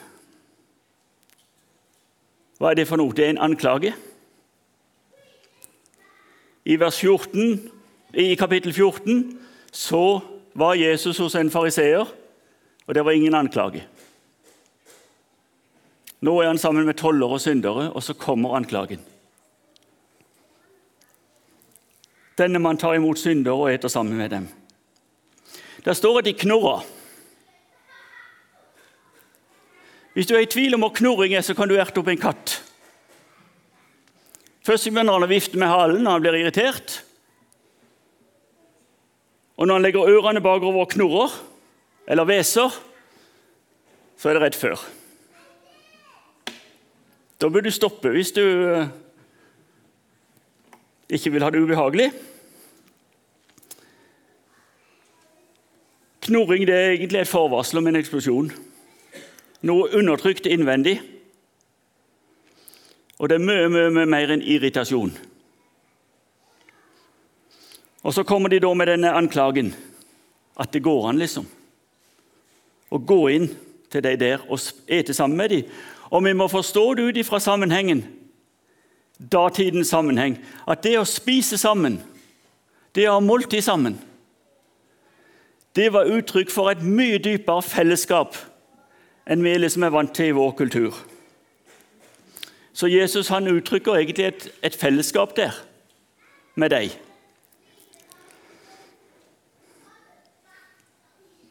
Hva 2.61 2.71
er 2.71 2.81
det 2.81 2.89
for 2.89 3.01
noe? 3.01 3.15
Det 3.17 3.25
er 3.25 3.33
en 3.33 3.45
anklage. 3.45 3.95
I, 6.69 6.77
14, 6.77 7.71
I 8.15 8.35
kapittel 8.37 8.73
14 8.77 9.39
så 9.73 10.21
var 10.53 10.77
Jesus 10.77 11.19
hos 11.19 11.35
en 11.35 11.51
fariseer, 11.51 12.05
og 12.87 12.95
det 12.95 13.05
var 13.05 13.17
ingen 13.17 13.35
anklage. 13.35 13.87
Nå 16.21 16.35
er 16.41 16.51
han 16.51 16.61
sammen 16.61 16.85
med 16.85 16.99
tollere 17.01 17.39
og 17.39 17.41
syndere, 17.41 17.89
og 17.93 18.03
så 18.05 18.15
kommer 18.15 18.59
anklagen. 18.59 19.01
Denne 22.37 22.61
man 22.61 22.77
tar 22.77 22.95
imot 22.97 23.19
syndere 23.19 23.57
og 23.57 23.73
eter 23.73 23.89
sammen 23.89 24.17
med 24.17 24.31
dem. 24.31 24.49
Der 25.85 25.97
står 25.97 26.19
at 26.19 26.29
de 26.29 26.37
knurrer. 26.37 26.85
Hvis 30.21 30.29
du 30.29 30.35
er 30.37 30.43
i 30.45 30.49
tvil 30.53 30.77
om 30.77 30.83
hva 30.85 30.91
knurring 30.93 31.33
er, 31.33 31.41
så 31.41 31.55
kan 31.57 31.71
du 31.71 31.79
erte 31.81 32.03
opp 32.03 32.11
en 32.13 32.19
katt. 32.21 32.59
Først 34.69 34.91
begynner 34.91 35.17
han 35.17 35.25
å 35.25 35.31
vifte 35.31 35.57
med 35.57 35.73
halen 35.73 36.05
når 36.05 36.13
han 36.13 36.25
blir 36.27 36.37
irritert. 36.43 36.99
Og 39.57 39.65
når 39.65 39.79
han 39.79 39.87
legger 39.87 40.13
ørene 40.13 40.45
bakover 40.45 40.85
og 40.85 40.93
knurrer 40.93 41.39
eller 42.13 42.29
hveser, 42.29 42.77
så 44.21 44.29
er 44.29 44.37
det 44.37 44.45
rett 44.45 44.61
før. 44.61 44.85
Da 47.41 47.49
bør 47.49 47.65
du 47.65 47.73
stoppe 47.73 48.13
hvis 48.13 48.37
du 48.37 48.45
eh, 48.45 48.93
ikke 51.17 51.33
vil 51.33 51.49
ha 51.49 51.55
det 51.55 51.65
ubehagelig. 51.65 52.13
Knurring 56.29 56.69
det 56.69 56.77
er 56.77 56.99
egentlig 56.99 57.25
et 57.25 57.39
forvarsel 57.39 57.81
om 57.81 57.89
en 57.89 58.05
eksplosjon. 58.05 58.59
Noe 59.67 59.91
undertrykt 59.93 60.47
innvendig. 60.49 61.01
Og 63.21 63.29
det 63.29 63.37
er 63.37 63.45
mye, 63.45 63.69
mye, 63.69 63.91
mye 63.93 64.09
mer 64.09 64.33
enn 64.33 64.45
irritasjon. 64.45 65.13
Og 68.01 68.15
så 68.17 68.25
kommer 68.25 68.49
de 68.49 68.63
da 68.65 68.71
med 68.73 68.89
denne 68.89 69.13
anklagen 69.13 69.75
at 70.61 70.73
det 70.73 70.81
går 70.85 71.11
an, 71.11 71.21
liksom. 71.21 71.45
Å 72.91 72.99
gå 72.99 73.21
inn 73.35 73.51
til 73.93 74.05
de 74.05 74.15
der 74.17 74.47
og 74.49 74.63
ete 74.89 75.15
sammen 75.15 75.37
med 75.37 75.53
dem. 75.53 75.69
Og 76.11 76.25
vi 76.25 76.33
må 76.35 76.49
forstå 76.51 76.85
det 76.97 77.05
ut 77.11 77.21
ifra 77.21 77.39
sammenhengen, 77.43 78.03
datidens 79.21 79.93
sammenheng, 79.93 80.39
at 80.67 80.83
det 80.83 80.97
å 80.99 81.07
spise 81.07 81.59
sammen, 81.61 82.01
det 82.97 83.05
å 83.07 83.19
ha 83.19 83.23
måltid 83.23 83.63
sammen, 83.63 83.99
det 85.77 85.93
var 85.95 86.09
uttrykk 86.11 86.51
for 86.51 86.73
et 86.73 86.81
mye 86.83 87.21
dypere 87.23 87.63
fellesskap 87.63 88.35
enn 89.31 89.45
vi 89.47 89.55
liksom 89.59 89.87
er 89.87 89.95
vant 89.95 90.13
til 90.15 90.33
i 90.33 90.37
vår 90.37 90.55
kultur. 90.59 90.97
Så 92.73 92.89
Jesus 92.91 93.31
han 93.31 93.49
uttrykker 93.51 93.99
egentlig 93.99 94.27
et, 94.27 94.49
et 94.67 94.77
fellesskap 94.77 95.37
der 95.37 95.55
med 96.59 96.73
deg. 96.75 96.95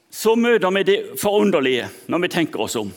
Så 0.10 0.36
møter 0.36 0.74
vi 0.76 0.84
det 0.84 0.98
forunderlige 1.22 1.88
når 2.12 2.26
vi 2.26 2.32
tenker 2.34 2.66
oss 2.66 2.76
om. 2.76 2.92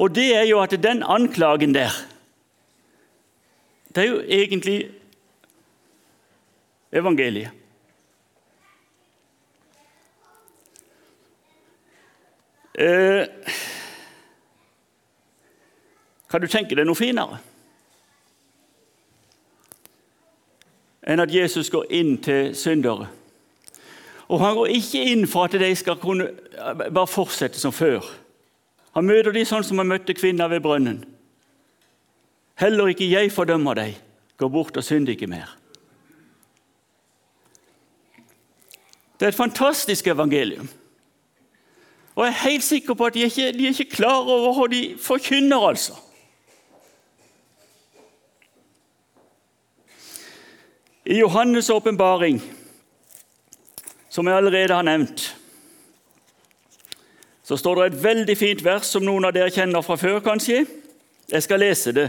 Og 0.00 0.14
det 0.14 0.30
er 0.36 0.46
jo 0.48 0.62
at 0.62 0.72
den 0.82 1.02
anklagen 1.02 1.74
der 1.74 1.92
Det 3.92 4.04
er 4.04 4.08
jo 4.08 4.20
egentlig 4.24 4.90
evangeliet. 6.92 7.50
Eh, 12.78 13.26
kan 16.30 16.40
du 16.40 16.48
tenke 16.48 16.76
deg 16.78 16.88
noe 16.88 16.96
finere? 16.96 17.42
enn 21.02 21.22
at 21.22 21.34
Jesus 21.34 21.70
går 21.70 21.90
inn 21.90 22.16
til 22.22 22.52
syndere. 22.56 23.08
Og 24.28 24.40
han 24.40 24.54
går 24.56 24.74
ikke 24.76 25.06
inn 25.12 25.26
for 25.28 25.48
at 25.48 25.56
de 25.58 25.70
skal 25.76 25.98
kunne 26.00 26.30
bare 26.78 27.10
fortsette 27.10 27.60
som 27.60 27.74
før. 27.74 28.06
Han 28.94 29.08
møter 29.08 29.34
de 29.34 29.44
sånn 29.48 29.64
som 29.66 29.80
han 29.82 29.90
møtte 29.90 30.16
kvinner 30.16 30.50
ved 30.52 30.62
brønnen. 30.64 31.02
Heller 32.60 32.92
ikke 32.92 33.10
jeg 33.10 33.32
fordømmer 33.32 33.76
deg. 33.76 33.98
Gå 34.38 34.48
bort 34.52 34.76
og 34.76 34.84
synd 34.84 35.10
ikke 35.10 35.28
mer. 35.30 35.50
Det 39.18 39.28
er 39.28 39.34
et 39.34 39.38
fantastisk 39.38 40.06
evangelium. 40.10 40.68
Og 42.14 42.24
jeg 42.24 42.32
er 42.32 42.50
helt 42.50 42.64
sikker 42.64 42.94
på 42.94 43.06
at 43.06 43.14
de 43.14 43.20
ikke, 43.20 43.52
de 43.52 43.66
er 43.66 43.68
ikke 43.68 43.96
klar 43.96 44.28
over 44.28 44.52
hva 44.56 44.66
de 44.68 44.96
forkynner, 45.00 45.68
altså. 45.68 45.96
I 51.06 51.22
Johannes' 51.22 51.72
åpenbaring, 51.72 52.42
som 54.08 54.26
jeg 54.28 54.36
allerede 54.36 54.74
har 54.74 54.82
nevnt, 54.82 55.36
så 57.42 57.56
står 57.56 57.74
det 57.74 57.86
et 57.86 58.04
veldig 58.04 58.36
fint 58.38 58.64
vers 58.64 58.86
som 58.86 59.02
noen 59.04 59.24
av 59.24 59.32
dere 59.34 59.50
kjenner 59.50 59.82
fra 59.82 59.96
før, 59.98 60.20
kanskje. 60.22 60.62
Jeg 61.32 61.42
skal 61.42 61.60
lese 61.60 61.92
det. 61.92 62.06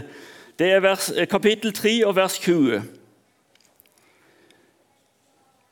Det 0.58 0.68
er 0.70 0.84
vers, 0.84 1.10
kapittel 1.30 1.72
3 1.74 1.96
og 2.06 2.14
vers 2.16 2.38
20. 2.38 2.82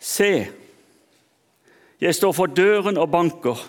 Se, 0.03 0.33
jeg 2.01 2.15
står 2.15 2.33
for 2.33 2.47
døren 2.47 2.99
og 2.99 3.11
banker. 3.11 3.61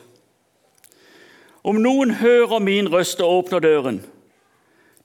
Om 1.63 1.79
noen 1.79 2.17
hører 2.19 2.59
min 2.59 2.89
røst 2.91 3.21
og 3.23 3.37
åpner 3.37 3.63
døren, 3.63 4.01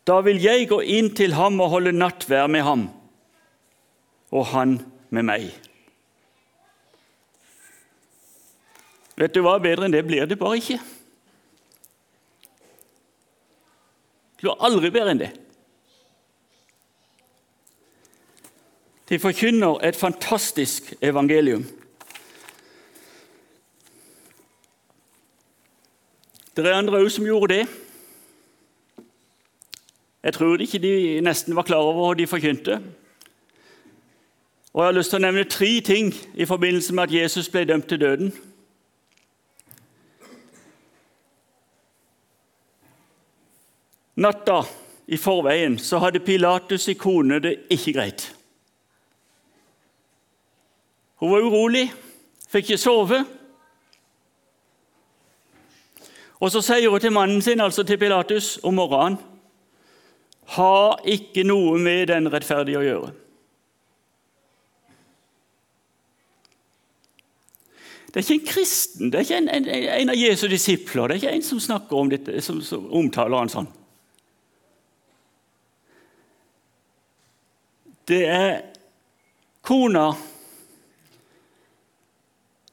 da 0.09 0.19
vil 0.27 0.41
jeg 0.43 0.67
gå 0.71 0.81
inn 0.83 1.13
til 1.15 1.37
ham 1.39 1.61
og 1.63 1.71
holde 1.77 1.93
nattvær 1.95 2.49
med 2.51 2.65
ham, 2.67 2.85
og 4.35 4.47
han 4.51 4.79
med 5.15 5.27
meg. 5.29 5.51
Vet 9.19 9.35
du 9.35 9.43
hva? 9.43 9.59
Bedre 9.63 9.87
enn 9.87 9.95
det 9.95 10.05
blir 10.07 10.27
det 10.31 10.39
bare 10.39 10.59
ikke. 10.61 10.79
Det 14.39 14.47
blir 14.47 14.63
aldri 14.63 14.91
bedre 14.95 15.15
enn 15.15 15.23
det. 15.23 15.33
De 19.09 19.19
forkynner 19.19 19.81
et 19.89 19.97
fantastisk 19.97 20.93
evangelium. 21.03 21.65
Det 26.59 26.67
er 26.67 26.75
andre 26.75 26.99
òg 26.99 27.11
som 27.15 27.23
gjorde 27.23 27.55
det. 27.55 27.67
Jeg 30.23 30.35
tror 30.35 30.59
ikke 30.59 30.79
de 30.83 31.21
nesten 31.23 31.55
var 31.55 31.63
klar 31.63 31.87
over 31.87 32.09
hva 32.09 32.15
de 32.19 32.27
forkynte. 32.27 32.81
Og 34.73 34.81
Jeg 34.83 34.87
har 34.87 34.97
lyst 34.97 35.15
til 35.15 35.21
å 35.21 35.23
nevne 35.23 35.45
tre 35.47 35.69
ting 35.87 36.11
i 36.35 36.49
forbindelse 36.51 36.95
med 36.95 37.05
at 37.05 37.15
Jesus 37.15 37.49
ble 37.49 37.63
dømt 37.65 37.87
til 37.87 38.01
døden. 38.01 38.35
Natta 44.17 44.65
i 45.07 45.17
forveien 45.17 45.79
så 45.79 46.03
hadde 46.03 46.27
Pilatus' 46.27 46.99
kone 46.99 47.39
det 47.39 47.55
ikke 47.71 47.93
greit. 48.01 48.35
Hun 51.23 51.31
var 51.31 51.47
urolig, 51.47 51.87
fikk 52.51 52.65
ikke 52.73 52.83
sove. 52.83 53.25
Og 56.41 56.53
Så 56.53 56.63
sier 56.63 56.91
hun 56.91 57.01
til 57.01 57.13
mannen 57.13 57.43
sin, 57.43 57.61
altså 57.61 57.83
til 57.83 57.99
Pilatus, 57.99 58.59
om 58.63 58.75
morgenen 58.75 59.19
Ha 60.49 60.97
ikke 61.05 61.43
noe 61.45 61.77
med 61.79 62.07
den 62.09 62.31
rettferdige 62.33 62.79
å 62.81 62.85
gjøre. 62.87 63.11
Det 68.09 68.17
er 68.17 68.25
ikke 68.25 68.37
en 68.39 68.47
kristen, 68.49 69.11
det 69.13 69.19
er 69.19 69.27
ikke 69.27 69.41
en, 69.43 69.51
en, 69.53 69.67
en 69.69 70.13
av 70.15 70.17
Jesu 70.17 70.47
disipler, 70.49 71.11
det 71.11 71.19
er 71.19 71.21
ikke 71.21 71.35
en 71.37 71.45
som 71.45 71.61
snakker 71.61 72.01
om 72.01 72.09
dette, 72.09 72.41
som, 72.41 72.63
som 72.65 72.87
omtaler 72.97 73.37
han 73.37 73.53
sånn. 73.53 73.69
Det 78.09 78.23
er 78.25 78.55
kona 79.61 80.07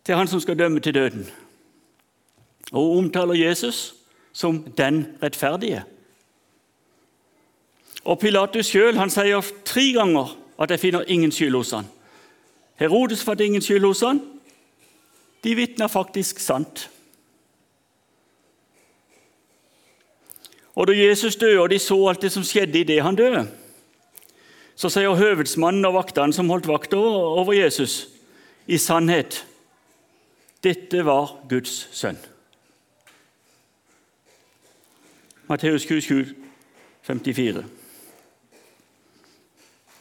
til 0.07 0.15
han 0.15 0.31
som 0.31 0.39
skal 0.39 0.55
dømme 0.55 0.79
til 0.79 0.95
døden 0.95 1.27
og 2.71 2.97
omtaler 2.97 3.33
Jesus 3.33 3.95
som 4.33 4.63
den 4.77 5.05
rettferdige. 5.23 5.83
Og 8.05 8.19
Pilatus 8.19 8.69
sjøl 8.69 8.97
sier 9.09 9.51
tre 9.65 9.85
ganger 9.95 10.35
at 10.61 10.71
jeg 10.71 10.79
finner 10.79 11.07
ingen 11.07 11.31
skyld 11.31 11.55
hos 11.57 11.73
han. 11.75 11.87
Herodes 12.79 13.23
fant 13.23 13.41
ingen 13.41 13.63
skyld 13.63 13.85
hos 13.87 14.03
han. 14.05 14.21
De 15.43 15.55
vitner 15.55 15.87
faktisk 15.87 16.39
sant. 16.39 16.89
Og 20.75 20.87
Da 20.87 20.93
Jesus 20.93 21.35
døde, 21.35 21.59
og 21.59 21.69
de 21.69 21.79
så 21.79 21.95
alt 22.07 22.21
det 22.21 22.31
som 22.31 22.43
skjedde 22.43 22.79
idet 22.79 23.03
han 23.03 23.15
døde, 23.15 23.47
så 24.75 24.89
sier 24.91 25.15
høvedsmannen 25.15 25.87
og 25.87 25.95
vaktene 25.95 26.35
som 26.35 26.49
holdt 26.51 26.67
vakt 26.67 26.93
over 26.93 27.53
Jesus, 27.55 28.09
i 28.67 28.77
sannhet 28.77 29.45
dette 30.65 31.05
var 31.05 31.37
Guds 31.47 31.87
sønn. 31.95 32.17
Matteus 35.47 35.81
27, 35.81 36.25
54. 37.01 37.63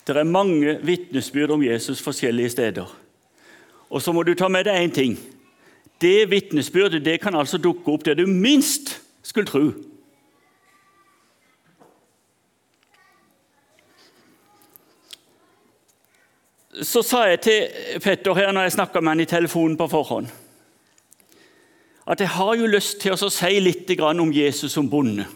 Det 0.07 0.17
er 0.17 0.23
mange 0.23 0.79
vitnesbyrd 0.83 1.51
om 1.51 1.63
Jesus 1.63 2.03
forskjellige 2.03 2.51
steder. 2.51 3.01
Og 3.91 4.03
så 4.03 4.13
må 4.13 4.23
du 4.23 4.35
ta 4.35 4.49
med 4.49 4.65
deg 4.65 4.85
én 4.85 4.95
ting. 4.95 5.19
Det 6.01 6.31
vitnesbyrdet 6.31 7.05
det 7.05 7.21
kan 7.21 7.35
altså 7.35 7.59
dukke 7.59 7.93
opp 7.93 8.05
det 8.05 8.17
du 8.19 8.27
minst 8.27 9.01
skulle 9.23 9.47
tro. 9.47 9.73
Så 16.83 17.03
sa 17.03 17.27
jeg 17.29 17.41
til 17.41 18.01
Petter 18.03 18.35
her 18.35 18.53
når 18.53 18.67
jeg 18.67 18.73
snakka 18.73 19.01
med 19.01 19.15
han 19.15 19.21
i 19.21 19.29
telefonen 19.31 19.77
på 19.77 19.89
forhånd 19.89 20.33
at 22.07 22.21
jeg 22.21 22.29
har 22.29 22.55
jo 22.55 22.69
lyst 22.69 23.01
til 23.01 23.15
å 23.17 23.31
si 23.33 23.61
litt 23.61 23.91
om 24.01 24.33
Jesus 24.33 24.73
som 24.73 24.91
bonde. 24.91 25.27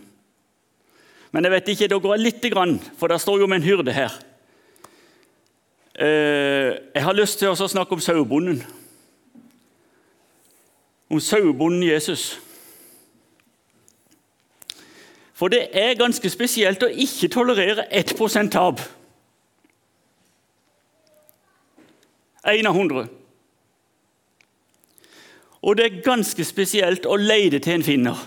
Men 1.32 1.44
jeg 1.44 1.52
vet 1.52 1.68
ikke, 1.68 1.88
da 1.88 1.98
går 1.98 2.16
jeg 2.16 2.24
litt, 2.24 2.90
for 2.96 3.08
det 3.08 3.20
står 3.20 3.38
jo 3.38 3.44
om 3.44 3.52
en 3.52 3.62
hyrde 3.62 3.92
her. 3.92 4.12
Eh, 5.98 6.76
jeg 6.94 7.02
har 7.02 7.16
lyst 7.16 7.38
til 7.38 7.50
å 7.50 7.56
snakke 7.68 7.92
om 7.92 8.00
sauebonden. 8.00 8.62
Om 11.10 11.20
sauebonden 11.20 11.82
Jesus. 11.82 12.38
For 15.34 15.48
det 15.48 15.68
er 15.72 15.98
ganske 15.98 16.30
spesielt 16.30 16.82
å 16.82 16.90
ikke 16.90 17.30
tolerere 17.32 17.88
1 17.94 18.50
tap. 18.52 18.80
Én 22.46 22.66
av 22.66 22.74
hundre. 22.74 23.08
Og 25.68 25.76
det 25.76 25.84
er 25.84 26.00
ganske 26.00 26.44
spesielt 26.48 27.04
å 27.04 27.18
leide 27.20 27.58
til 27.60 27.76
en 27.76 27.82
finner. 27.84 28.20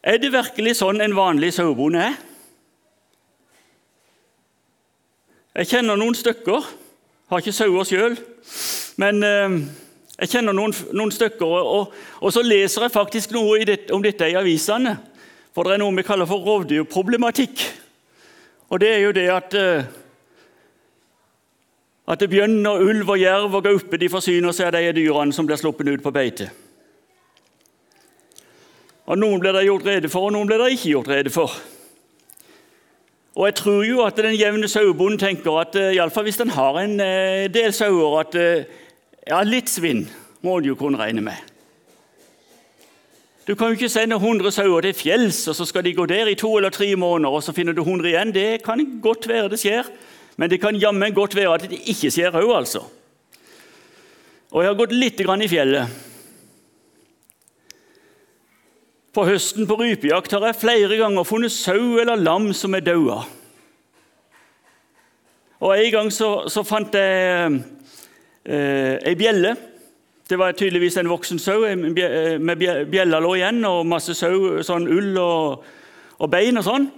Er 0.00 0.16
det 0.22 0.30
virkelig 0.32 0.78
sånn 0.78 1.02
en 1.04 1.16
vanlig 1.16 1.50
sauebonde 1.52 2.06
er? 2.06 2.16
Jeg 5.58 5.68
kjenner 5.74 6.00
noen 6.00 6.16
stykker. 6.16 6.64
Har 7.28 7.42
ikke 7.42 7.52
sauer 7.52 7.84
sjøl, 7.84 8.14
men 8.96 9.20
eh, 9.26 9.56
jeg 10.22 10.30
kjenner 10.32 10.54
noen, 10.56 10.72
noen 10.96 11.10
stykker. 11.12 11.44
Og, 11.44 11.90
og, 12.22 12.28
så 12.32 12.40
leser 12.40 12.86
jeg 12.86 12.94
faktisk 12.94 13.34
noe 13.36 13.60
det, 13.68 13.82
om 13.92 14.00
dette 14.00 14.30
i 14.32 14.38
avisene. 14.38 14.94
For 15.52 15.68
det 15.68 15.76
er 15.76 15.82
noe 15.82 15.92
vi 15.98 16.06
kaller 16.08 16.30
for 16.30 16.40
rovdyrproblematikk. 16.46 17.66
Og 18.72 18.80
det 18.80 18.94
er 18.94 19.02
jo 19.02 19.12
det 19.18 19.26
at 19.34 19.58
eh, 19.60 19.90
at 22.08 22.24
bjørn 22.30 22.62
og 22.66 22.82
ulv 22.88 23.10
og 23.12 23.20
jerv 23.20 23.56
og 23.58 23.66
gaupe 23.66 24.00
de 24.00 24.08
forsyner 24.08 24.54
seg 24.56 24.70
av 24.70 24.78
de 24.78 24.94
dyrene 24.96 25.34
som 25.36 25.46
blir 25.48 25.60
sluppet 25.60 25.90
ut 25.90 26.04
på 26.04 26.12
beite. 26.14 26.48
Og 29.08 29.18
Noen 29.20 29.40
blir 29.40 29.52
det 29.56 29.66
gjort 29.66 29.86
rede 29.88 30.08
for, 30.12 30.28
og 30.28 30.34
noen 30.36 30.48
blir 30.48 30.60
det 30.60 30.72
ikke 30.76 30.94
gjort 30.94 31.10
rede 31.12 31.32
for. 31.32 31.52
Og 33.38 33.46
Jeg 33.46 33.54
tror 33.60 33.84
jo 33.86 34.00
at 34.04 34.16
den 34.16 34.34
jevne 34.36 34.68
sauebonden 34.68 35.20
tenker 35.20 35.60
at 35.60 35.76
iallfall 35.76 36.08
i 36.08 36.14
fall 36.14 36.26
hvis 36.26 36.40
den 36.40 36.56
har 36.56 36.80
en 36.80 36.96
uh, 37.00 37.44
del 37.52 37.72
sauer, 37.72 38.18
at 38.20 38.34
uh, 38.34 38.64
ja, 39.28 39.42
litt 39.44 39.70
svinn 39.70 40.08
må 40.42 40.58
en 40.58 40.68
jo 40.68 40.76
kunne 40.80 40.98
regne 41.00 41.22
med. 41.24 41.36
Du 43.48 43.54
kan 43.54 43.70
jo 43.70 43.78
ikke 43.78 43.88
sende 43.88 44.16
100 44.16 44.52
sauer 44.52 44.84
til 44.84 44.96
fjells, 44.96 45.46
og 45.48 45.56
så 45.56 45.64
skal 45.64 45.84
de 45.84 45.94
gå 45.96 46.04
der 46.08 46.28
i 46.28 46.36
to 46.36 46.50
eller 46.56 46.72
tre 46.74 46.90
måneder, 46.96 47.32
og 47.32 47.44
så 47.44 47.54
finner 47.56 47.72
du 47.72 47.80
100 47.80 48.10
igjen. 48.10 48.34
Det 48.34 48.62
kan 48.64 48.82
godt 49.00 49.28
være 49.28 49.48
det 49.48 49.60
skjer. 49.62 49.88
Men 50.38 50.50
det 50.50 50.60
kan 50.62 50.76
jammen 50.78 51.14
godt 51.14 51.34
være 51.34 51.54
at 51.56 51.66
det 51.66 51.80
ikke 51.90 52.12
skjer 52.14 52.36
òg, 52.38 52.52
altså. 52.60 52.84
Og 54.54 54.62
jeg 54.62 54.70
har 54.70 54.78
gått 54.78 54.94
litt 54.94 55.18
i 55.20 55.48
fjellet. 55.50 56.04
På 59.12 59.24
høsten 59.26 59.66
på 59.66 59.76
rypejakt 59.80 60.36
har 60.36 60.46
jeg 60.46 60.60
flere 60.60 60.96
ganger 61.00 61.26
funnet 61.26 61.52
sau 61.52 61.98
eller 61.98 62.16
lam 62.16 62.52
som 62.54 62.76
er 62.78 62.86
daua. 62.86 63.24
Og 65.58 65.74
En 65.74 65.90
gang 65.90 66.10
så, 66.14 66.46
så 66.46 66.62
fant 66.62 66.94
jeg 66.94 67.58
eh, 68.46 69.16
bjelle. 69.18 69.56
Det 70.28 70.38
var 70.38 70.52
tydeligvis 70.54 71.00
en 71.00 71.10
voksen 71.10 71.38
sau 71.42 71.66
med 71.74 72.62
bjella 72.92 73.18
lå 73.18 73.34
igjen, 73.40 73.64
og 73.64 73.86
masse 73.88 74.14
sau, 74.14 74.62
sånn 74.62 74.86
ull 74.86 75.16
og, 75.18 75.64
og 76.20 76.30
bein 76.30 76.60
og 76.60 76.68
sånn. 76.68 76.90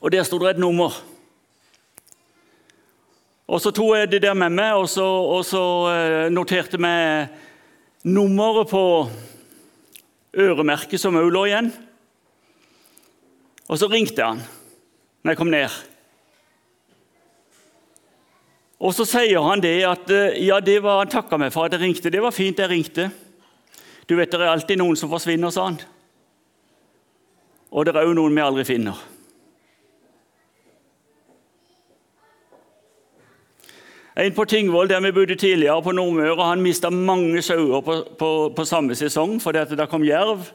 Og 0.00 0.12
der 0.14 0.22
sto 0.24 0.38
det 0.38 0.54
et 0.54 0.62
nummer. 0.62 0.94
Og 3.50 3.58
Så 3.58 3.72
tok 3.74 3.96
jeg 3.96 4.10
det 4.12 4.22
der 4.22 4.34
med 4.38 4.54
meg 4.54 4.78
og 4.78 4.86
så, 4.86 5.02
og 5.04 5.42
så 5.42 5.62
eh, 5.90 6.28
noterte 6.30 6.78
vi 6.78 6.90
nummeret 8.06 8.70
på 8.70 8.82
øremerket 10.38 11.02
som 11.02 11.18
òg 11.18 11.32
lå 11.34 11.42
igjen. 11.48 11.72
Og 13.66 13.78
så 13.78 13.90
ringte 13.90 14.22
han 14.22 14.44
når 15.24 15.32
jeg 15.32 15.40
kom 15.40 15.50
ned. 15.50 15.80
Og 18.80 18.94
så 18.94 19.04
sier 19.04 19.42
han 19.42 19.66
det 19.66 19.80
at 19.82 20.14
eh, 20.14 20.38
ja, 20.46 20.62
det 20.62 20.78
var, 20.86 21.02
han 21.02 21.10
takka 21.10 21.34
meg 21.42 21.50
for 21.50 21.66
at 21.66 21.74
jeg 21.74 21.82
ringte. 21.82 22.14
Det 22.14 22.22
var 22.22 22.36
fint 22.36 22.62
jeg 22.62 22.70
ringte. 22.70 23.10
Du 24.06 24.14
vet, 24.14 24.30
det 24.30 24.44
er 24.44 24.54
alltid 24.54 24.78
noen 24.78 24.94
som 24.94 25.10
forsvinner, 25.10 25.50
sa 25.50 25.72
han. 25.72 25.82
Og 27.74 27.82
det 27.82 27.98
er 27.98 28.06
òg 28.06 28.14
noen 28.14 28.38
vi 28.38 28.46
aldri 28.46 28.70
finner. 28.76 29.09
En 34.18 34.34
på 34.34 34.44
Tingvoll, 34.44 34.88
der 34.88 35.00
vi 35.00 35.12
bodde 35.12 35.34
tidligere, 35.34 35.82
på 35.82 35.92
Nordmøre, 35.92 36.48
han 36.48 36.62
mista 36.62 36.90
mange 36.90 37.42
sauer 37.42 37.80
på, 37.80 37.94
på, 38.18 38.30
på, 38.56 38.64
samme 38.64 38.94
sesong 38.94 39.38
fordi 39.42 39.58
at 39.58 39.70
det 39.78 39.88
kom 39.88 40.04
jerv 40.04 40.48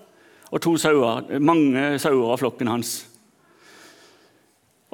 og 0.51 0.61
to 0.61 0.75
sauer. 0.77 1.23
Mange 1.39 1.99
sauer 1.99 2.33
av 2.33 2.41
flokken 2.43 2.67
hans. 2.67 2.97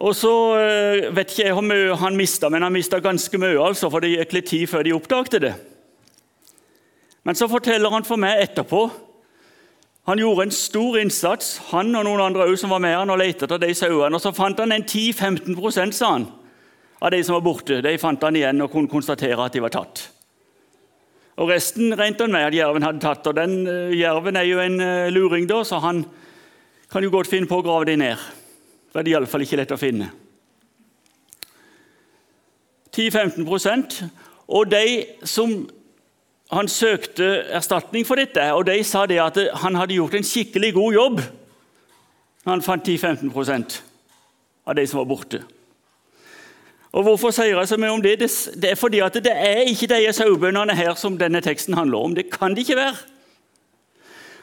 Og 0.01 0.15
så 0.15 0.33
eh, 0.57 1.09
vet 1.15 1.33
ikke 1.33 1.45
jeg 1.45 1.53
hvor 1.57 1.65
mye 1.65 1.97
han 1.97 2.17
mista, 2.17 2.49
men 2.49 2.63
han 2.63 2.73
mista 2.73 2.99
ganske 3.01 3.37
mye, 3.37 3.57
altså, 3.59 3.89
for 3.89 4.01
det 4.01 4.13
gikk 4.13 4.33
litt 4.37 4.49
tid 4.49 4.69
før 4.69 4.85
de 4.85 4.93
oppdagte 4.93 5.41
det. 5.41 5.53
Men 7.23 7.37
så 7.37 7.49
forteller 7.49 7.93
han 7.93 8.05
for 8.05 8.21
meg 8.21 8.41
etterpå 8.41 8.85
han 10.09 10.17
gjorde 10.17 10.47
en 10.47 10.51
stor 10.51 10.97
innsats, 10.97 11.57
han 11.69 11.93
og 11.95 12.07
noen 12.07 12.23
andre 12.23 12.47
også, 12.49 12.63
som 12.63 12.71
var 12.73 12.81
med 12.81 12.95
han 12.97 13.11
og 13.13 13.19
lette 13.21 13.45
etter 13.45 13.61
de 13.61 13.73
sauene. 13.77 14.17
Og 14.17 14.23
så 14.23 14.31
fant 14.33 14.57
han 14.59 14.73
en 14.73 14.85
10-15 14.85 15.93
sa 15.93 16.15
han 16.15 16.25
av 17.01 17.11
de 17.11 17.21
som 17.25 17.33
var 17.37 17.45
borte, 17.45 17.81
de 17.81 17.97
fant 17.97 18.23
han 18.23 18.37
igjen 18.37 18.61
og 18.61 18.71
kunne 18.73 18.91
konstatere 18.91 19.41
at 19.41 19.55
de 19.55 19.63
var 19.63 19.73
tatt. 19.73 20.03
Og 21.41 21.49
Resten 21.49 21.95
regnet 21.97 22.21
han 22.21 22.33
med 22.33 22.45
at 22.51 22.55
jerven 22.55 22.85
hadde 22.85 23.01
tatt. 23.01 23.27
og 23.27 23.35
den 23.35 23.63
uh, 23.65 23.93
Jerven 23.95 24.37
er 24.37 24.45
jo 24.45 24.59
en 24.61 24.77
uh, 24.77 25.09
luring, 25.09 25.47
da, 25.49 25.63
så 25.65 25.79
han 25.81 26.03
kan 26.91 27.03
jo 27.03 27.09
godt 27.13 27.31
finne 27.31 27.49
på 27.49 27.57
å 27.57 27.65
grave 27.65 27.87
dem 27.89 28.03
ned. 28.03 28.21
Det 28.91 29.01
er 29.01 29.13
iallfall 29.15 29.45
ikke 29.45 29.57
lett 29.57 29.73
å 29.73 29.79
finne. 29.79 30.11
10-15% 32.91 34.01
Og 34.51 34.67
de 34.67 35.05
som 35.23 35.53
han 36.51 36.67
søkte 36.67 37.45
erstatning 37.55 38.03
for 38.03 38.19
dette, 38.19 38.43
og 38.51 38.65
de 38.67 38.75
sa 38.83 39.05
det 39.07 39.21
at 39.23 39.37
han 39.63 39.77
hadde 39.79 39.95
gjort 39.95 40.17
en 40.19 40.27
skikkelig 40.27 40.73
god 40.75 40.97
jobb 40.97 41.21
når 42.43 42.51
han 42.51 42.63
fant 42.65 42.87
10-15% 42.89 43.77
av 44.67 44.75
de 44.75 44.83
som 44.89 44.99
var 44.99 45.07
borte. 45.07 45.39
Og 46.91 47.03
Hvorfor 47.03 47.31
sier 47.31 47.55
jeg 47.55 47.67
så 47.69 47.77
mye 47.79 47.93
om 47.95 48.01
det? 48.03 48.19
Det 48.19 48.71
er 48.71 48.75
fordi 48.75 48.99
at 48.99 49.15
det 49.23 49.31
er 49.31 49.63
ikke 49.71 49.87
de 49.87 50.13
sauebøndene 50.13 50.75
her 50.75 50.95
som 50.99 51.17
denne 51.17 51.41
teksten 51.41 51.77
handler 51.77 51.97
om. 51.97 52.15
Det 52.15 52.29
kan 52.31 52.51
det 52.51 52.65
ikke 52.65 52.75
være. 52.75 52.97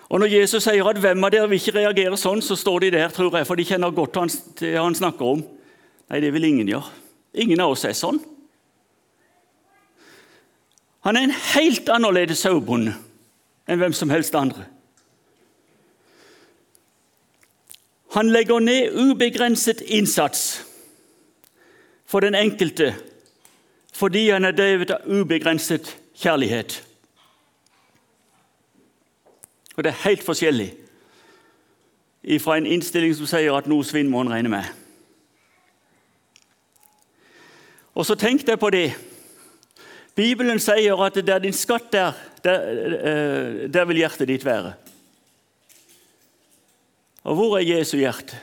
Og 0.08 0.20
Når 0.20 0.26
Jesus 0.26 0.62
sier 0.64 0.88
at 0.88 0.96
'hvem 0.96 1.24
av 1.24 1.30
dere 1.30 1.48
vil 1.48 1.60
ikke 1.60 1.78
reagere 1.78 2.16
sånn', 2.16 2.42
så 2.42 2.56
står 2.56 2.78
de 2.78 2.90
der, 2.90 3.08
tror 3.08 3.36
jeg, 3.36 3.46
for 3.46 3.54
de 3.54 3.64
kjenner 3.64 3.90
godt 3.90 4.12
til 4.56 4.72
det 4.72 4.80
han 4.80 4.94
snakker 4.94 5.22
om. 5.22 5.44
Nei, 6.10 6.20
det 6.20 6.32
vil 6.32 6.44
ingen 6.44 6.68
gjøre. 6.68 6.90
Ingen 7.34 7.60
av 7.60 7.70
oss 7.70 7.84
er 7.84 7.92
sånn. 7.92 8.20
Han 11.00 11.16
er 11.16 11.20
en 11.20 11.30
helt 11.30 11.88
annerledes 11.88 12.38
sauebonde 12.38 12.94
enn 13.68 13.78
hvem 13.78 13.92
som 13.92 14.10
helst 14.10 14.34
andre. 14.34 14.64
Han 18.16 18.30
legger 18.32 18.58
ned 18.58 18.96
ubegrenset 18.96 19.80
innsats 19.80 20.64
for 22.08 22.24
den 22.24 22.34
enkelte 22.34 22.94
fordi 23.98 24.28
han 24.30 24.46
er 24.46 24.54
drevet 24.54 24.92
av 24.94 25.06
ubegrenset 25.10 25.88
kjærlighet. 26.14 26.84
Og 29.76 29.84
Det 29.84 29.90
er 29.90 30.04
helt 30.04 30.22
forskjellig 30.22 30.68
fra 32.42 32.56
en 32.58 32.66
innstilling 32.66 33.14
som 33.16 33.26
sier 33.26 33.54
at 33.54 33.66
noe 33.70 33.86
svinn 33.86 34.10
må 34.10 34.20
en 34.22 34.30
regne 34.30 34.52
med. 34.52 34.66
Og 37.94 38.06
så 38.06 38.14
tenk 38.18 38.44
deg 38.46 38.58
på 38.60 38.70
det. 38.70 38.92
Bibelen 40.14 40.60
sier 40.62 40.98
at 41.02 41.18
der 41.26 41.42
din 41.42 41.54
skatt 41.54 41.94
er, 41.94 42.12
der, 42.44 42.66
eh, 42.98 43.70
der 43.70 43.84
vil 43.84 44.02
hjertet 44.02 44.28
ditt 44.28 44.44
være. 44.44 44.74
Og 47.24 47.34
hvor 47.34 47.58
er 47.58 47.66
Jesu 47.66 47.96
hjerte? 47.98 48.38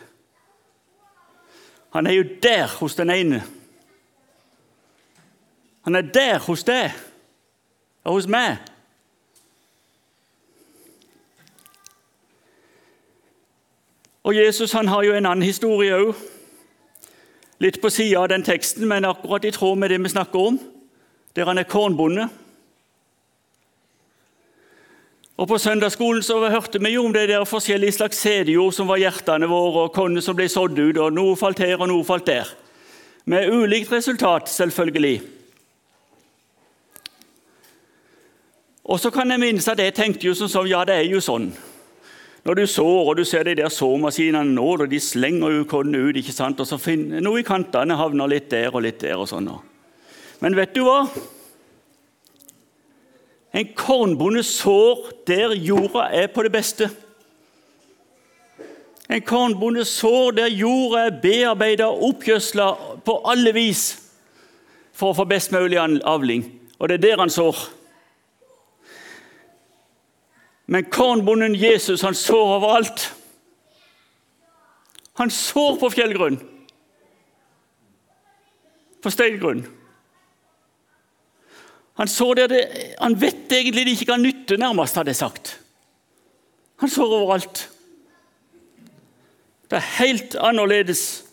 Han 1.96 2.08
er 2.08 2.12
jo 2.12 2.24
der 2.44 2.68
hos 2.68 2.96
den 2.96 3.10
ene. 3.10 3.44
Han 5.82 5.96
er 5.96 6.02
der 6.02 6.40
hos 6.40 6.64
deg 6.68 6.92
og 8.04 8.18
hos 8.18 8.28
meg. 8.28 8.58
Og 14.28 14.36
Jesus 14.36 14.76
han 14.76 14.92
har 14.92 15.08
jo 15.08 15.14
en 15.16 15.30
annen 15.30 15.48
historie 15.48 15.96
òg. 15.96 16.12
Litt 17.64 17.80
på 17.80 17.88
sida 17.88 18.26
av 18.26 18.28
den 18.34 18.44
teksten, 18.44 18.90
men 18.92 19.08
akkurat 19.08 19.48
i 19.48 19.56
tråd 19.56 19.80
med 19.80 19.96
det 19.96 20.02
vi 20.04 20.12
snakker 20.12 20.50
om, 20.50 20.60
der 21.36 21.48
han 21.48 21.64
er 21.64 21.70
kornbonde. 21.70 22.28
Og 25.36 25.48
På 25.48 25.58
søndagsskolen 25.60 26.24
så 26.24 26.38
hørte 26.48 26.80
vi 26.80 26.94
jo 26.94 27.06
om 27.06 27.14
det 27.14 27.28
der 27.30 27.44
forskjellige 27.44 27.92
slags 27.92 28.18
sædjord 28.24 28.74
som 28.74 28.88
var 28.88 29.02
hjertene 29.02 29.50
våre, 29.52 29.84
og 29.84 29.92
kornet 29.94 30.24
som 30.24 30.36
ble 30.36 30.48
sådd 30.48 30.80
ut, 30.80 30.98
og 30.98 31.12
noe 31.14 31.36
falt 31.36 31.60
her 31.60 31.76
og 31.76 31.90
noe 31.92 32.06
falt 32.08 32.28
der. 32.28 32.48
Med 33.26 33.52
ulikt 33.52 33.92
resultat, 33.92 34.50
selvfølgelig. 34.50 35.22
Og 38.86 39.00
så 39.00 39.10
kan 39.12 39.32
jeg 39.32 39.42
minnes 39.42 39.68
at 39.68 39.82
jeg 39.82 39.96
tenkte 39.98 40.28
jo 40.30 40.36
sånn 40.38 40.70
ja, 40.70 40.86
det 40.88 40.96
er 41.02 41.10
jo 41.10 41.20
sånn. 41.20 41.50
Når 42.46 42.56
du 42.56 42.66
sår, 42.70 43.08
og 43.10 43.16
du 43.18 43.26
ser 43.26 43.44
de 43.44 43.58
der 43.58 43.74
såmaskinene 43.74 44.54
nå, 44.54 44.68
og 44.78 44.88
de 44.88 45.00
slenger 45.02 45.52
jo 45.52 45.68
kornet 45.68 46.00
ut, 46.00 46.20
ikke 46.22 46.32
sant? 46.32 46.60
og 46.62 46.70
så 46.70 46.78
finner 46.78 47.20
noe 47.20 47.42
i 47.42 47.48
kantene 47.48 47.98
havner 47.98 48.30
litt 48.30 48.52
der 48.54 48.70
og 48.70 48.86
litt 48.86 49.02
der. 49.02 49.18
og 49.18 49.28
sånn. 49.28 49.50
Men 50.40 50.56
vet 50.56 50.76
du 50.76 50.86
hva? 50.86 51.02
En 53.56 53.74
kornbonde 53.76 54.44
sår 54.44 55.12
der 55.28 55.54
jorda 55.56 56.10
er 56.12 56.28
på 56.28 56.44
det 56.44 56.52
beste. 56.52 56.90
En 59.10 59.22
kornbonde 59.22 59.86
sår 59.86 60.32
der 60.32 60.52
jorda 60.52 61.06
er 61.06 61.22
bearbeida 61.22 61.88
og 61.88 62.04
oppgjødsla 62.10 62.68
på 63.06 63.16
alle 63.32 63.54
vis 63.56 63.86
for 64.96 65.12
å 65.12 65.18
få 65.22 65.28
best 65.30 65.56
mulig 65.56 65.80
avling. 65.80 66.44
Og 66.80 66.90
det 66.90 66.98
er 66.98 67.04
der 67.06 67.24
han 67.24 67.32
sår. 67.32 67.56
Men 70.68 70.90
kornbonden 70.92 71.56
Jesus 71.56 72.04
han 72.04 72.18
sår 72.18 72.58
overalt. 72.58 73.08
Han 75.16 75.32
sår 75.32 75.78
på 75.80 75.90
fjellgrunn, 75.94 76.42
på 79.00 79.12
steingrunn. 79.14 79.64
Han 81.96 82.08
så 82.12 82.34
der 82.34 82.48
det, 82.52 82.64
han 83.00 83.16
vet 83.22 83.52
egentlig 83.52 83.86
det 83.86 83.92
ikke 83.96 84.12
kan 84.12 84.22
nytte, 84.22 84.58
nærmest, 84.58 84.96
hadde 84.96 85.14
jeg 85.14 85.16
sagt. 85.16 85.60
Han 86.84 86.90
så 86.90 87.06
overalt. 87.08 87.70
Det 89.70 89.78
er 89.80 89.94
helt 90.00 90.36
annerledes 90.36 91.24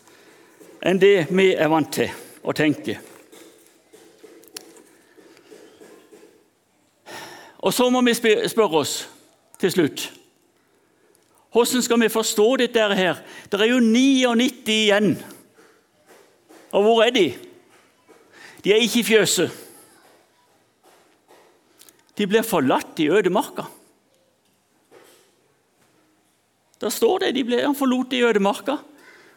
enn 0.82 1.00
det 1.02 1.26
vi 1.30 1.50
er 1.52 1.70
vant 1.70 1.90
til 1.94 2.10
å 2.42 2.54
tenke. 2.56 2.96
Og 7.62 7.74
så 7.74 7.86
må 7.90 8.00
vi 8.06 8.14
spørre 8.14 8.80
oss 8.82 8.96
til 9.62 9.70
slutt 9.70 10.08
Hvordan 11.52 11.82
skal 11.84 12.00
vi 12.00 12.08
forstå 12.08 12.46
dette 12.62 12.86
her? 12.96 13.18
Det 13.52 13.60
er 13.60 13.68
jo 13.74 13.80
99 13.84 14.72
igjen. 14.72 15.10
Og 16.72 16.82
hvor 16.82 17.02
er 17.04 17.10
de? 17.12 17.26
De 18.64 18.72
er 18.72 18.80
ikke 18.80 19.02
i 19.02 19.04
fjøset. 19.04 19.52
De 22.18 22.26
blir 22.28 22.44
forlatt 22.44 22.98
i 23.00 23.08
ødemarka. 23.08 23.64
Der 26.82 26.90
står 26.90 27.18
det. 27.22 27.34
De 27.36 27.44
ble, 27.46 27.60
han 27.62 27.78
forlot 27.78 28.12
i 28.12 28.24
ødemarka. 28.26 28.78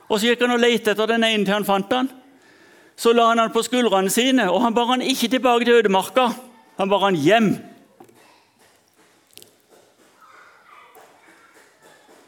Og 0.10 0.20
Så 0.20 0.30
gikk 0.30 0.42
han 0.46 0.56
og 0.56 0.62
lette 0.62 0.92
etter 0.92 1.10
den 1.10 1.24
ene 1.24 1.46
til 1.46 1.54
han 1.54 1.68
fant 1.68 1.94
han. 1.94 2.10
Så 2.96 3.12
la 3.14 3.28
han 3.30 3.42
han 3.42 3.52
på 3.52 3.64
skuldrene 3.66 4.10
sine, 4.10 4.48
og 4.52 4.62
han 4.64 4.74
bar 4.74 4.88
han 4.94 5.04
ikke 5.04 5.28
tilbake 5.28 5.66
til 5.66 5.82
ødemarka. 5.82 6.30
Han 6.78 6.90
bar 6.90 7.04
han 7.08 7.16
hjem. 7.16 7.56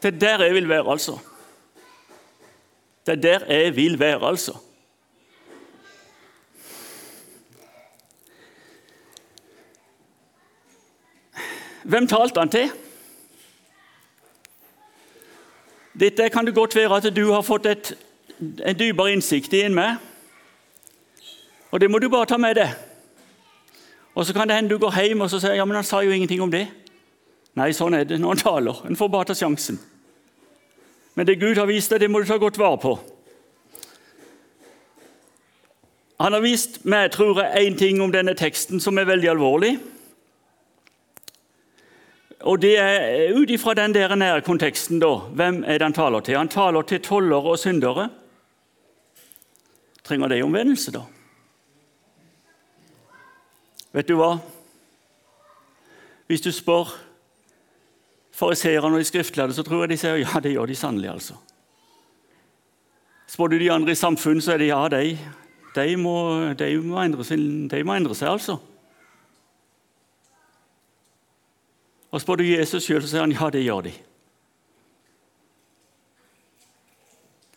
Det 0.02 0.14
er 0.14 0.18
der 0.18 0.44
jeg 0.44 0.54
vil 0.54 0.68
være, 0.68 0.90
altså. 0.90 1.18
Det 3.06 3.16
er 3.16 3.22
der 3.22 3.52
jeg 3.54 3.76
vil 3.76 3.98
være, 3.98 4.28
altså. 4.28 4.54
Hvem 11.88 12.06
talte 12.06 12.40
han 12.40 12.50
til? 12.52 12.68
Dette 15.98 16.28
kan 16.28 16.46
det 16.46 16.54
godt 16.54 16.76
være 16.76 16.96
at 16.96 17.16
du 17.16 17.30
har 17.32 17.42
fått 17.42 17.66
et, 17.66 17.94
en 18.38 18.78
dypere 18.78 19.12
innsikt 19.16 19.56
i 19.56 19.62
enn 19.64 19.74
meg. 19.74 19.96
Og 21.72 21.80
det 21.80 21.88
må 21.90 21.98
du 21.98 22.10
bare 22.12 22.28
ta 22.28 22.36
med 22.36 22.54
deg. 22.60 22.76
Og 24.14 24.26
Så 24.26 24.34
kan 24.34 24.48
det 24.48 24.56
hende 24.56 24.70
du 24.70 24.78
går 24.78 25.00
hjem 25.00 25.20
og 25.20 25.30
så 25.30 25.40
sier 25.40 25.54
ja, 25.54 25.64
men 25.64 25.78
han 25.78 25.84
sa 25.84 26.02
jo 26.02 26.10
ingenting 26.10 26.42
om 26.42 26.50
det. 26.50 26.66
Nei, 27.56 27.72
sånn 27.72 27.94
er 27.94 28.04
det 28.04 28.20
når 28.20 28.36
han 28.36 28.44
taler. 28.44 28.80
En 28.86 28.96
får 28.96 29.08
bare 29.08 29.30
ta 29.30 29.34
sjansen. 29.34 29.80
Men 31.14 31.26
det 31.26 31.40
Gud 31.40 31.56
har 31.56 31.66
vist 31.66 31.90
deg, 31.90 32.00
det 32.00 32.10
må 32.10 32.20
du 32.20 32.28
ta 32.28 32.36
godt 32.36 32.58
vare 32.58 32.78
på. 32.82 32.98
Han 36.20 36.34
har 36.34 36.42
vist 36.42 36.84
meg 36.84 37.12
tror 37.14 37.40
jeg, 37.40 37.64
én 37.64 37.78
ting 37.78 38.02
om 38.02 38.12
denne 38.12 38.34
teksten 38.34 38.80
som 38.82 38.98
er 38.98 39.08
veldig 39.08 39.30
alvorlig. 39.32 39.78
Og 42.40 42.60
det 42.62 42.76
er 42.78 43.34
ut 43.34 43.50
ifra 43.50 43.74
den 43.74 43.94
der 43.94 44.14
nære 44.14 44.44
konteksten. 44.46 45.00
da. 45.00 45.16
Hvem 45.34 45.64
er 45.64 45.78
det 45.78 45.82
han 45.82 45.92
taler 45.92 46.20
til? 46.20 46.36
Han 46.36 46.48
taler 46.48 46.82
til 46.82 47.00
tollere 47.00 47.50
og 47.50 47.58
syndere. 47.58 48.08
Trenger 50.04 50.28
de 50.28 50.42
omvendelse, 50.42 50.92
da? 50.92 51.02
Vet 53.92 54.08
du 54.08 54.16
hva? 54.16 54.38
Hvis 56.28 56.44
du 56.44 56.52
spør 56.52 56.92
fariseerne 58.32 58.94
og 58.94 59.00
de 59.00 59.04
skriftlærde, 59.04 59.54
så 59.56 59.62
tror 59.62 59.82
jeg 59.82 59.88
de 59.94 59.96
sier 59.96 60.20
ja, 60.20 60.40
det 60.40 60.52
gjør 60.52 60.66
de 60.66 60.76
sannelig. 60.76 61.10
altså. 61.10 61.34
Spør 63.26 63.46
du 63.46 63.58
de 63.58 63.72
andre 63.72 63.92
i 63.92 63.98
samfunnet, 63.98 64.44
så 64.44 64.52
er 64.52 64.58
det 64.62 64.68
ja, 64.68 64.88
de, 64.88 65.18
de, 65.74 65.96
må, 65.96 66.52
de, 66.54 66.68
må, 66.80 67.00
endre 67.02 67.24
sin, 67.24 67.68
de 67.68 67.82
må 67.84 67.96
endre 67.96 68.14
seg, 68.14 68.28
altså. 68.28 68.58
Og 72.10 72.20
spør 72.20 72.40
du 72.40 72.44
Jesus 72.48 72.86
sjøl, 72.86 73.02
så 73.02 73.10
sier 73.10 73.24
han 73.24 73.34
ja, 73.34 73.50
det 73.52 73.64
gjør 73.64 73.88
de. 73.88 73.92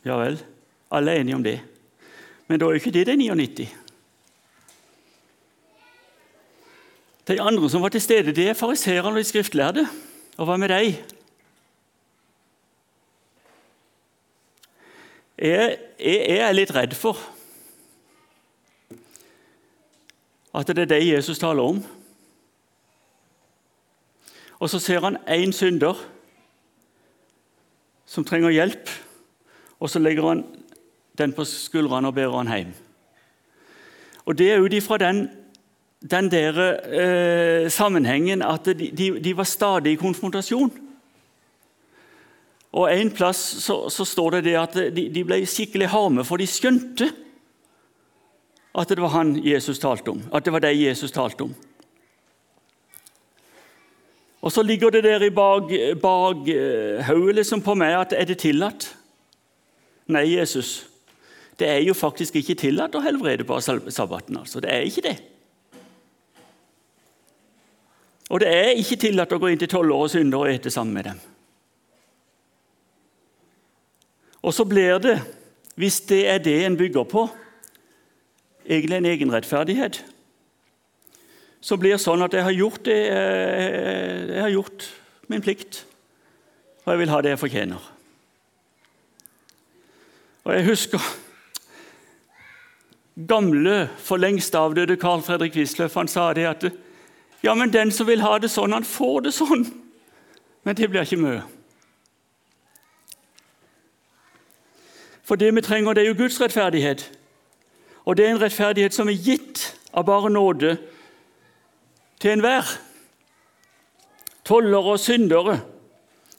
Ja 0.05 0.17
vel, 0.17 0.39
alle 0.91 1.13
er 1.13 1.21
enige 1.21 1.37
om 1.37 1.45
det. 1.45 1.59
Men 2.47 2.59
da 2.59 2.67
er 2.67 2.75
jo 2.75 2.81
ikke 2.81 2.93
det 2.95 3.05
de 3.07 3.15
99. 3.15 3.69
De 7.27 7.41
andre 7.41 7.69
som 7.69 7.81
var 7.81 7.93
til 7.93 8.01
stede, 8.01 8.33
det 8.35 8.49
er 8.49 8.57
fariseerne 8.57 9.13
og 9.13 9.21
de 9.21 9.23
skriftlærde. 9.23 9.85
Og 10.37 10.47
hva 10.49 10.57
med 10.57 10.71
deg? 10.73 10.97
Jeg, 15.37 15.77
jeg 15.99 16.41
er 16.41 16.53
litt 16.53 16.73
redd 16.75 16.97
for 16.97 17.17
at 20.51 20.67
det 20.67 20.83
er 20.83 20.89
det 20.91 21.07
Jesus 21.07 21.39
taler 21.39 21.63
om. 21.63 21.79
Og 24.62 24.69
så 24.69 24.80
ser 24.80 25.02
han 25.02 25.17
én 25.26 25.52
synder 25.56 25.97
som 28.06 28.26
trenger 28.28 28.54
hjelp, 28.54 28.89
og 29.82 29.89
så 29.89 30.00
legger 30.00 30.28
han 30.28 30.43
den 31.17 31.34
på 31.34 31.45
skuldrene 31.47 32.12
og 32.12 32.15
bærer 32.15 32.38
han 32.38 32.52
hjem. 32.54 32.74
Og 34.26 34.38
Det 34.38 34.52
er 34.52 34.62
ut 34.62 34.74
ifra 34.74 34.97
den 35.02 35.30
den 36.02 36.32
der 36.32 36.58
eh, 36.89 37.69
sammenhengen 37.69 38.41
at 38.41 38.65
de, 38.65 38.91
de, 38.97 39.19
de, 39.21 39.38
var 39.38 39.43
stadig 39.43 39.91
i 39.91 39.95
konfrontasjon. 40.02 40.71
Og 42.71 43.00
En 43.00 43.12
plass 43.12 43.38
så, 43.38 43.89
så 43.89 44.06
står 44.06 44.30
det, 44.30 44.43
det 44.43 44.56
at 44.58 44.74
de, 44.95 45.10
de, 45.13 45.24
ble 45.24 45.45
skikkelig 45.45 45.91
harme, 45.91 46.26
for 46.26 46.41
de 46.41 46.47
skjønte 46.47 47.12
at 48.71 48.89
det 48.89 49.02
var 49.02 49.13
han 49.13 49.36
Jesus 49.45 49.80
talte 49.80 50.10
om. 50.10 50.24
At 50.34 50.45
det 50.45 50.54
var 50.54 50.63
det 50.63 50.80
Jesus 50.80 51.12
talte 51.12 51.43
om. 51.43 51.54
Og 54.41 54.51
så 54.51 54.63
ligger 54.65 54.89
det 54.89 55.04
der 55.06 55.23
i 55.23 55.30
bak, 55.30 55.69
bak, 56.01 56.47
hodet 57.08 57.36
liksom 57.36 57.62
på 57.62 57.75
meg 57.77 57.93
at 57.99 58.15
er 58.17 58.25
det 58.25 58.39
tillatt? 58.41 58.88
Nei, 60.10 60.25
Jesus. 60.34 60.88
Det 61.60 61.69
er 61.69 61.84
jo 61.86 61.93
faktisk 61.93 62.39
ikke 62.39 62.58
tillatt 62.58 62.95
å 62.97 63.04
helbrede 63.06 63.45
på 63.45 63.60
sabbaten. 63.62 64.38
altså. 64.38 64.60
Det 64.60 64.71
er 64.73 64.88
ikke 64.88 65.06
det. 65.06 65.17
Og 68.32 68.39
det 68.39 68.47
er 68.47 68.80
ikke 68.80 68.97
tillatt 68.97 69.34
å 69.36 69.39
gå 69.41 69.51
inn 69.51 69.60
til 69.60 69.91
og 69.91 70.10
syndere 70.10 70.47
og 70.47 70.56
ete 70.56 70.71
sammen 70.71 70.95
med 70.95 71.10
dem. 71.12 71.19
Og 74.41 74.56
så 74.58 74.65
blir 74.65 74.97
det, 75.04 75.19
hvis 75.77 75.99
det 76.10 76.23
er 76.32 76.39
det 76.41 76.58
en 76.65 76.77
bygger 76.80 77.04
på, 77.04 77.27
egentlig 78.65 78.97
en 78.97 79.10
egen 79.12 79.34
så 81.62 81.78
blir 81.78 82.00
sånn 82.02 82.26
at 82.26 82.34
jeg 82.34 82.43
har 82.43 82.58
gjort 82.58 82.86
det 82.86 83.00
jeg 83.06 84.41
har 84.41 84.54
gjort 84.54 84.88
min 85.30 85.43
plikt, 85.45 85.84
og 86.84 86.93
jeg 86.93 87.02
vil 87.04 87.12
ha 87.13 87.19
det 87.21 87.36
jeg 87.36 87.39
fortjener. 87.39 87.91
Og 90.43 90.54
Jeg 90.56 90.65
husker 90.65 91.12
gamle, 93.28 93.89
for 93.97 94.17
lengst 94.17 94.56
avdøde 94.56 94.97
Carl 94.97 95.21
Fredrik 95.21 95.56
Wisløff. 95.56 95.93
Han 95.93 96.08
sa 96.08 96.34
det 96.34 96.45
at 96.45 96.71
ja, 97.43 97.54
men 97.54 97.74
den 97.74 97.91
som 97.91 98.08
vil 98.08 98.21
ha 98.21 98.38
det 98.38 98.50
sånn, 98.50 98.74
han 98.74 98.86
får 98.86 99.21
det 99.21 99.34
sånn. 99.34 99.65
Men 100.63 100.78
det 100.78 100.89
blir 100.89 101.06
ikke 101.06 101.21
mye. 101.21 101.41
For 105.26 105.39
det 105.39 105.50
vi 105.56 105.62
trenger, 105.62 105.93
det 105.93 106.04
er 106.04 106.12
jo 106.12 106.17
Guds 106.17 106.41
rettferdighet. 106.41 107.06
Og 108.06 108.17
det 108.17 108.26
er 108.26 108.34
en 108.34 108.41
rettferdighet 108.41 108.93
som 108.93 109.10
er 109.10 109.17
gitt 109.17 109.71
av 109.93 110.06
bare 110.06 110.30
nåde 110.30 110.76
til 112.21 112.36
enhver. 112.36 112.69
Tollere 114.45 114.93
og 114.93 114.99
syndere 114.99 115.60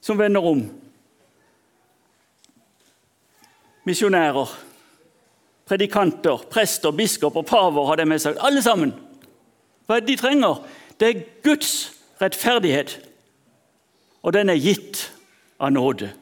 som 0.01 0.18
vender 0.18 0.40
om. 0.47 0.62
Misjonærer, 3.85 4.51
predikanter, 5.66 6.45
prester, 6.51 6.90
biskoper, 6.90 7.42
paver, 7.42 7.87
har 7.87 7.99
de 7.99 8.07
med 8.07 8.23
seg. 8.23 8.38
Alle 8.38 8.62
sammen. 8.62 8.95
Hva 9.87 9.99
er 9.99 10.05
det 10.05 10.14
de 10.14 10.21
trenger? 10.21 10.62
Det 11.01 11.09
er 11.09 11.23
Guds 11.42 11.92
rettferdighet, 12.23 13.01
og 14.23 14.35
den 14.35 14.51
er 14.51 14.61
gitt 14.62 15.09
av 15.59 15.73
nåde. 15.75 16.12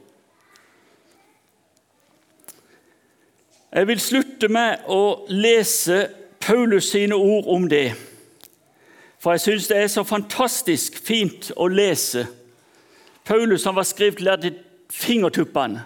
Jeg 3.71 3.87
vil 3.87 4.01
slutte 4.03 4.49
med 4.49 4.89
å 4.89 5.27
lese 5.29 6.07
Paulus 6.41 6.89
sine 6.91 7.15
ord 7.15 7.49
om 7.53 7.69
det. 7.69 7.93
For 9.21 9.37
jeg 9.37 9.41
syns 9.45 9.69
det 9.69 9.77
er 9.77 9.89
så 9.93 10.05
fantastisk 10.05 10.97
fint 11.05 11.51
å 11.57 11.69
lese. 11.69 12.25
Paulus 13.25 13.67
han 13.69 13.77
var 13.77 13.89
skriftlært 13.89 14.47
til 14.47 14.57
fingertuppene. 14.91 15.85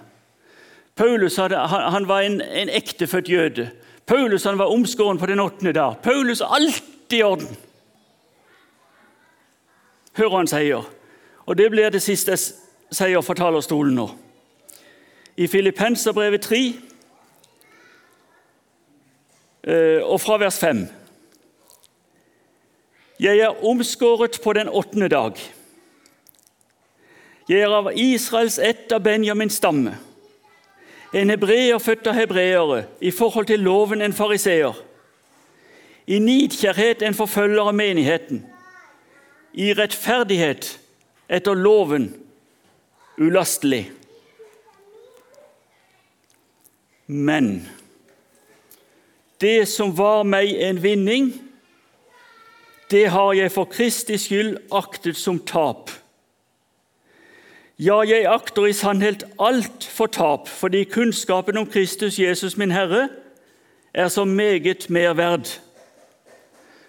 Paulus 0.94 1.36
hadde, 1.36 1.58
han, 1.58 1.88
han, 1.90 2.08
var 2.08 2.22
en, 2.22 2.38
en 2.40 2.70
ektefødt 2.70 3.28
jøde. 3.28 3.70
Paulus 4.06 4.44
han 4.46 4.58
var 4.58 4.70
omskåren 4.70 5.18
på 5.18 5.26
den 5.26 5.42
åttende 5.42 5.72
dag. 5.74 5.96
Paulus 6.02 6.40
alt 6.40 7.12
i 7.12 7.22
orden 7.22 7.56
hører 10.14 10.36
han 10.36 10.46
sier. 10.46 10.86
Og 11.46 11.58
Det 11.58 11.70
blir 11.70 11.90
det 11.90 12.02
siste 12.02 12.30
jeg 12.30 12.38
sier 12.94 13.22
fra 13.22 13.34
talerstolen 13.34 13.96
nå. 13.98 14.08
I 15.36 15.46
Filippenserbrevet 15.50 16.42
3 16.46 16.60
eh, 19.66 20.02
og 20.02 20.20
fra 20.22 20.38
vers 20.38 20.58
5. 20.62 20.86
Jeg 23.20 23.38
er 23.38 23.64
omskåret 23.64 24.40
på 24.42 24.52
den 24.52 24.68
åttende 24.68 25.08
dag. 25.08 25.38
Jeg 27.48 27.60
er 27.60 27.74
av 27.76 27.90
Israels 27.94 28.58
ett 28.58 28.92
av 28.92 29.04
Benjamins 29.04 29.54
stamme. 29.60 29.94
En 31.14 31.30
hebreer 31.30 31.78
født 31.78 32.08
av 32.10 32.16
hebreere, 32.18 32.84
i 33.00 33.10
forhold 33.14 33.46
til 33.46 33.62
loven 33.62 34.02
en 34.02 34.16
fariseer. 34.16 34.74
I 36.06 36.18
nidkjærhet 36.18 37.02
en 37.02 37.14
forfølger 37.14 37.68
av 37.68 37.74
menigheten 37.74 38.42
i 39.54 39.70
rettferdighet 39.72 40.72
etter 41.30 41.54
loven 41.54 42.08
ulastelig. 43.18 43.86
Men 47.06 47.68
det 49.40 49.68
som 49.70 49.94
var 49.96 50.24
meg 50.26 50.50
en 50.66 50.82
vinning, 50.82 51.30
det 52.94 53.08
har 53.10 53.32
jeg 53.34 53.50
for 53.50 53.66
Kristi 53.66 54.14
skyld 54.22 54.56
aktet 54.70 55.18
som 55.18 55.40
tap. 55.42 55.90
Ja, 57.78 57.96
jeg 58.06 58.28
akter 58.30 58.68
i 58.70 58.76
sannhet 58.76 59.24
alt 59.42 59.82
for 59.90 60.06
tap, 60.06 60.46
fordi 60.48 60.84
kunnskapen 60.86 61.58
om 61.58 61.66
Kristus 61.66 62.20
Jesus, 62.22 62.54
min 62.56 62.70
Herre, 62.70 63.08
er 63.94 64.08
så 64.08 64.24
meget 64.24 64.86
mer 64.90 65.12
verd. 65.18 65.50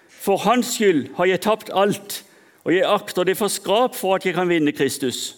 For 0.10 0.38
Hans 0.38 0.76
skyld 0.78 1.16
har 1.18 1.26
jeg 1.26 1.42
tapt 1.42 1.74
alt 1.74 2.22
og 2.66 2.74
jeg 2.74 2.86
akter 2.90 3.24
det 3.24 3.38
for 3.38 3.48
skrap 3.48 3.96
for 3.96 4.16
at 4.16 4.26
jeg 4.26 4.34
kan 4.34 4.50
vinne 4.50 4.74
Kristus. 4.74 5.36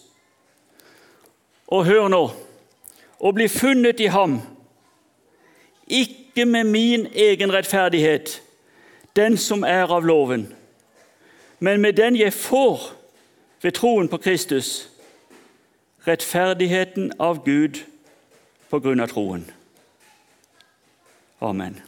Og 1.68 1.86
hør 1.86 2.08
nå 2.08 2.22
å 3.20 3.32
bli 3.36 3.48
funnet 3.52 4.00
i 4.00 4.08
ham, 4.12 4.40
ikke 5.88 6.46
med 6.46 6.72
min 6.72 7.08
egen 7.16 7.52
rettferdighet, 7.52 8.42
den 9.16 9.36
som 9.38 9.64
er 9.68 9.92
av 9.92 10.06
loven, 10.06 10.48
men 11.60 11.82
med 11.82 11.94
den 11.94 12.16
jeg 12.16 12.34
får 12.34 12.92
ved 13.62 13.72
troen 13.72 14.10
på 14.10 14.18
Kristus 14.18 14.90
rettferdigheten 16.08 17.12
av 17.20 17.44
Gud 17.46 17.84
på 18.70 18.80
grunn 18.80 19.04
av 19.04 19.12
troen. 19.12 19.46
Amen. 21.42 21.82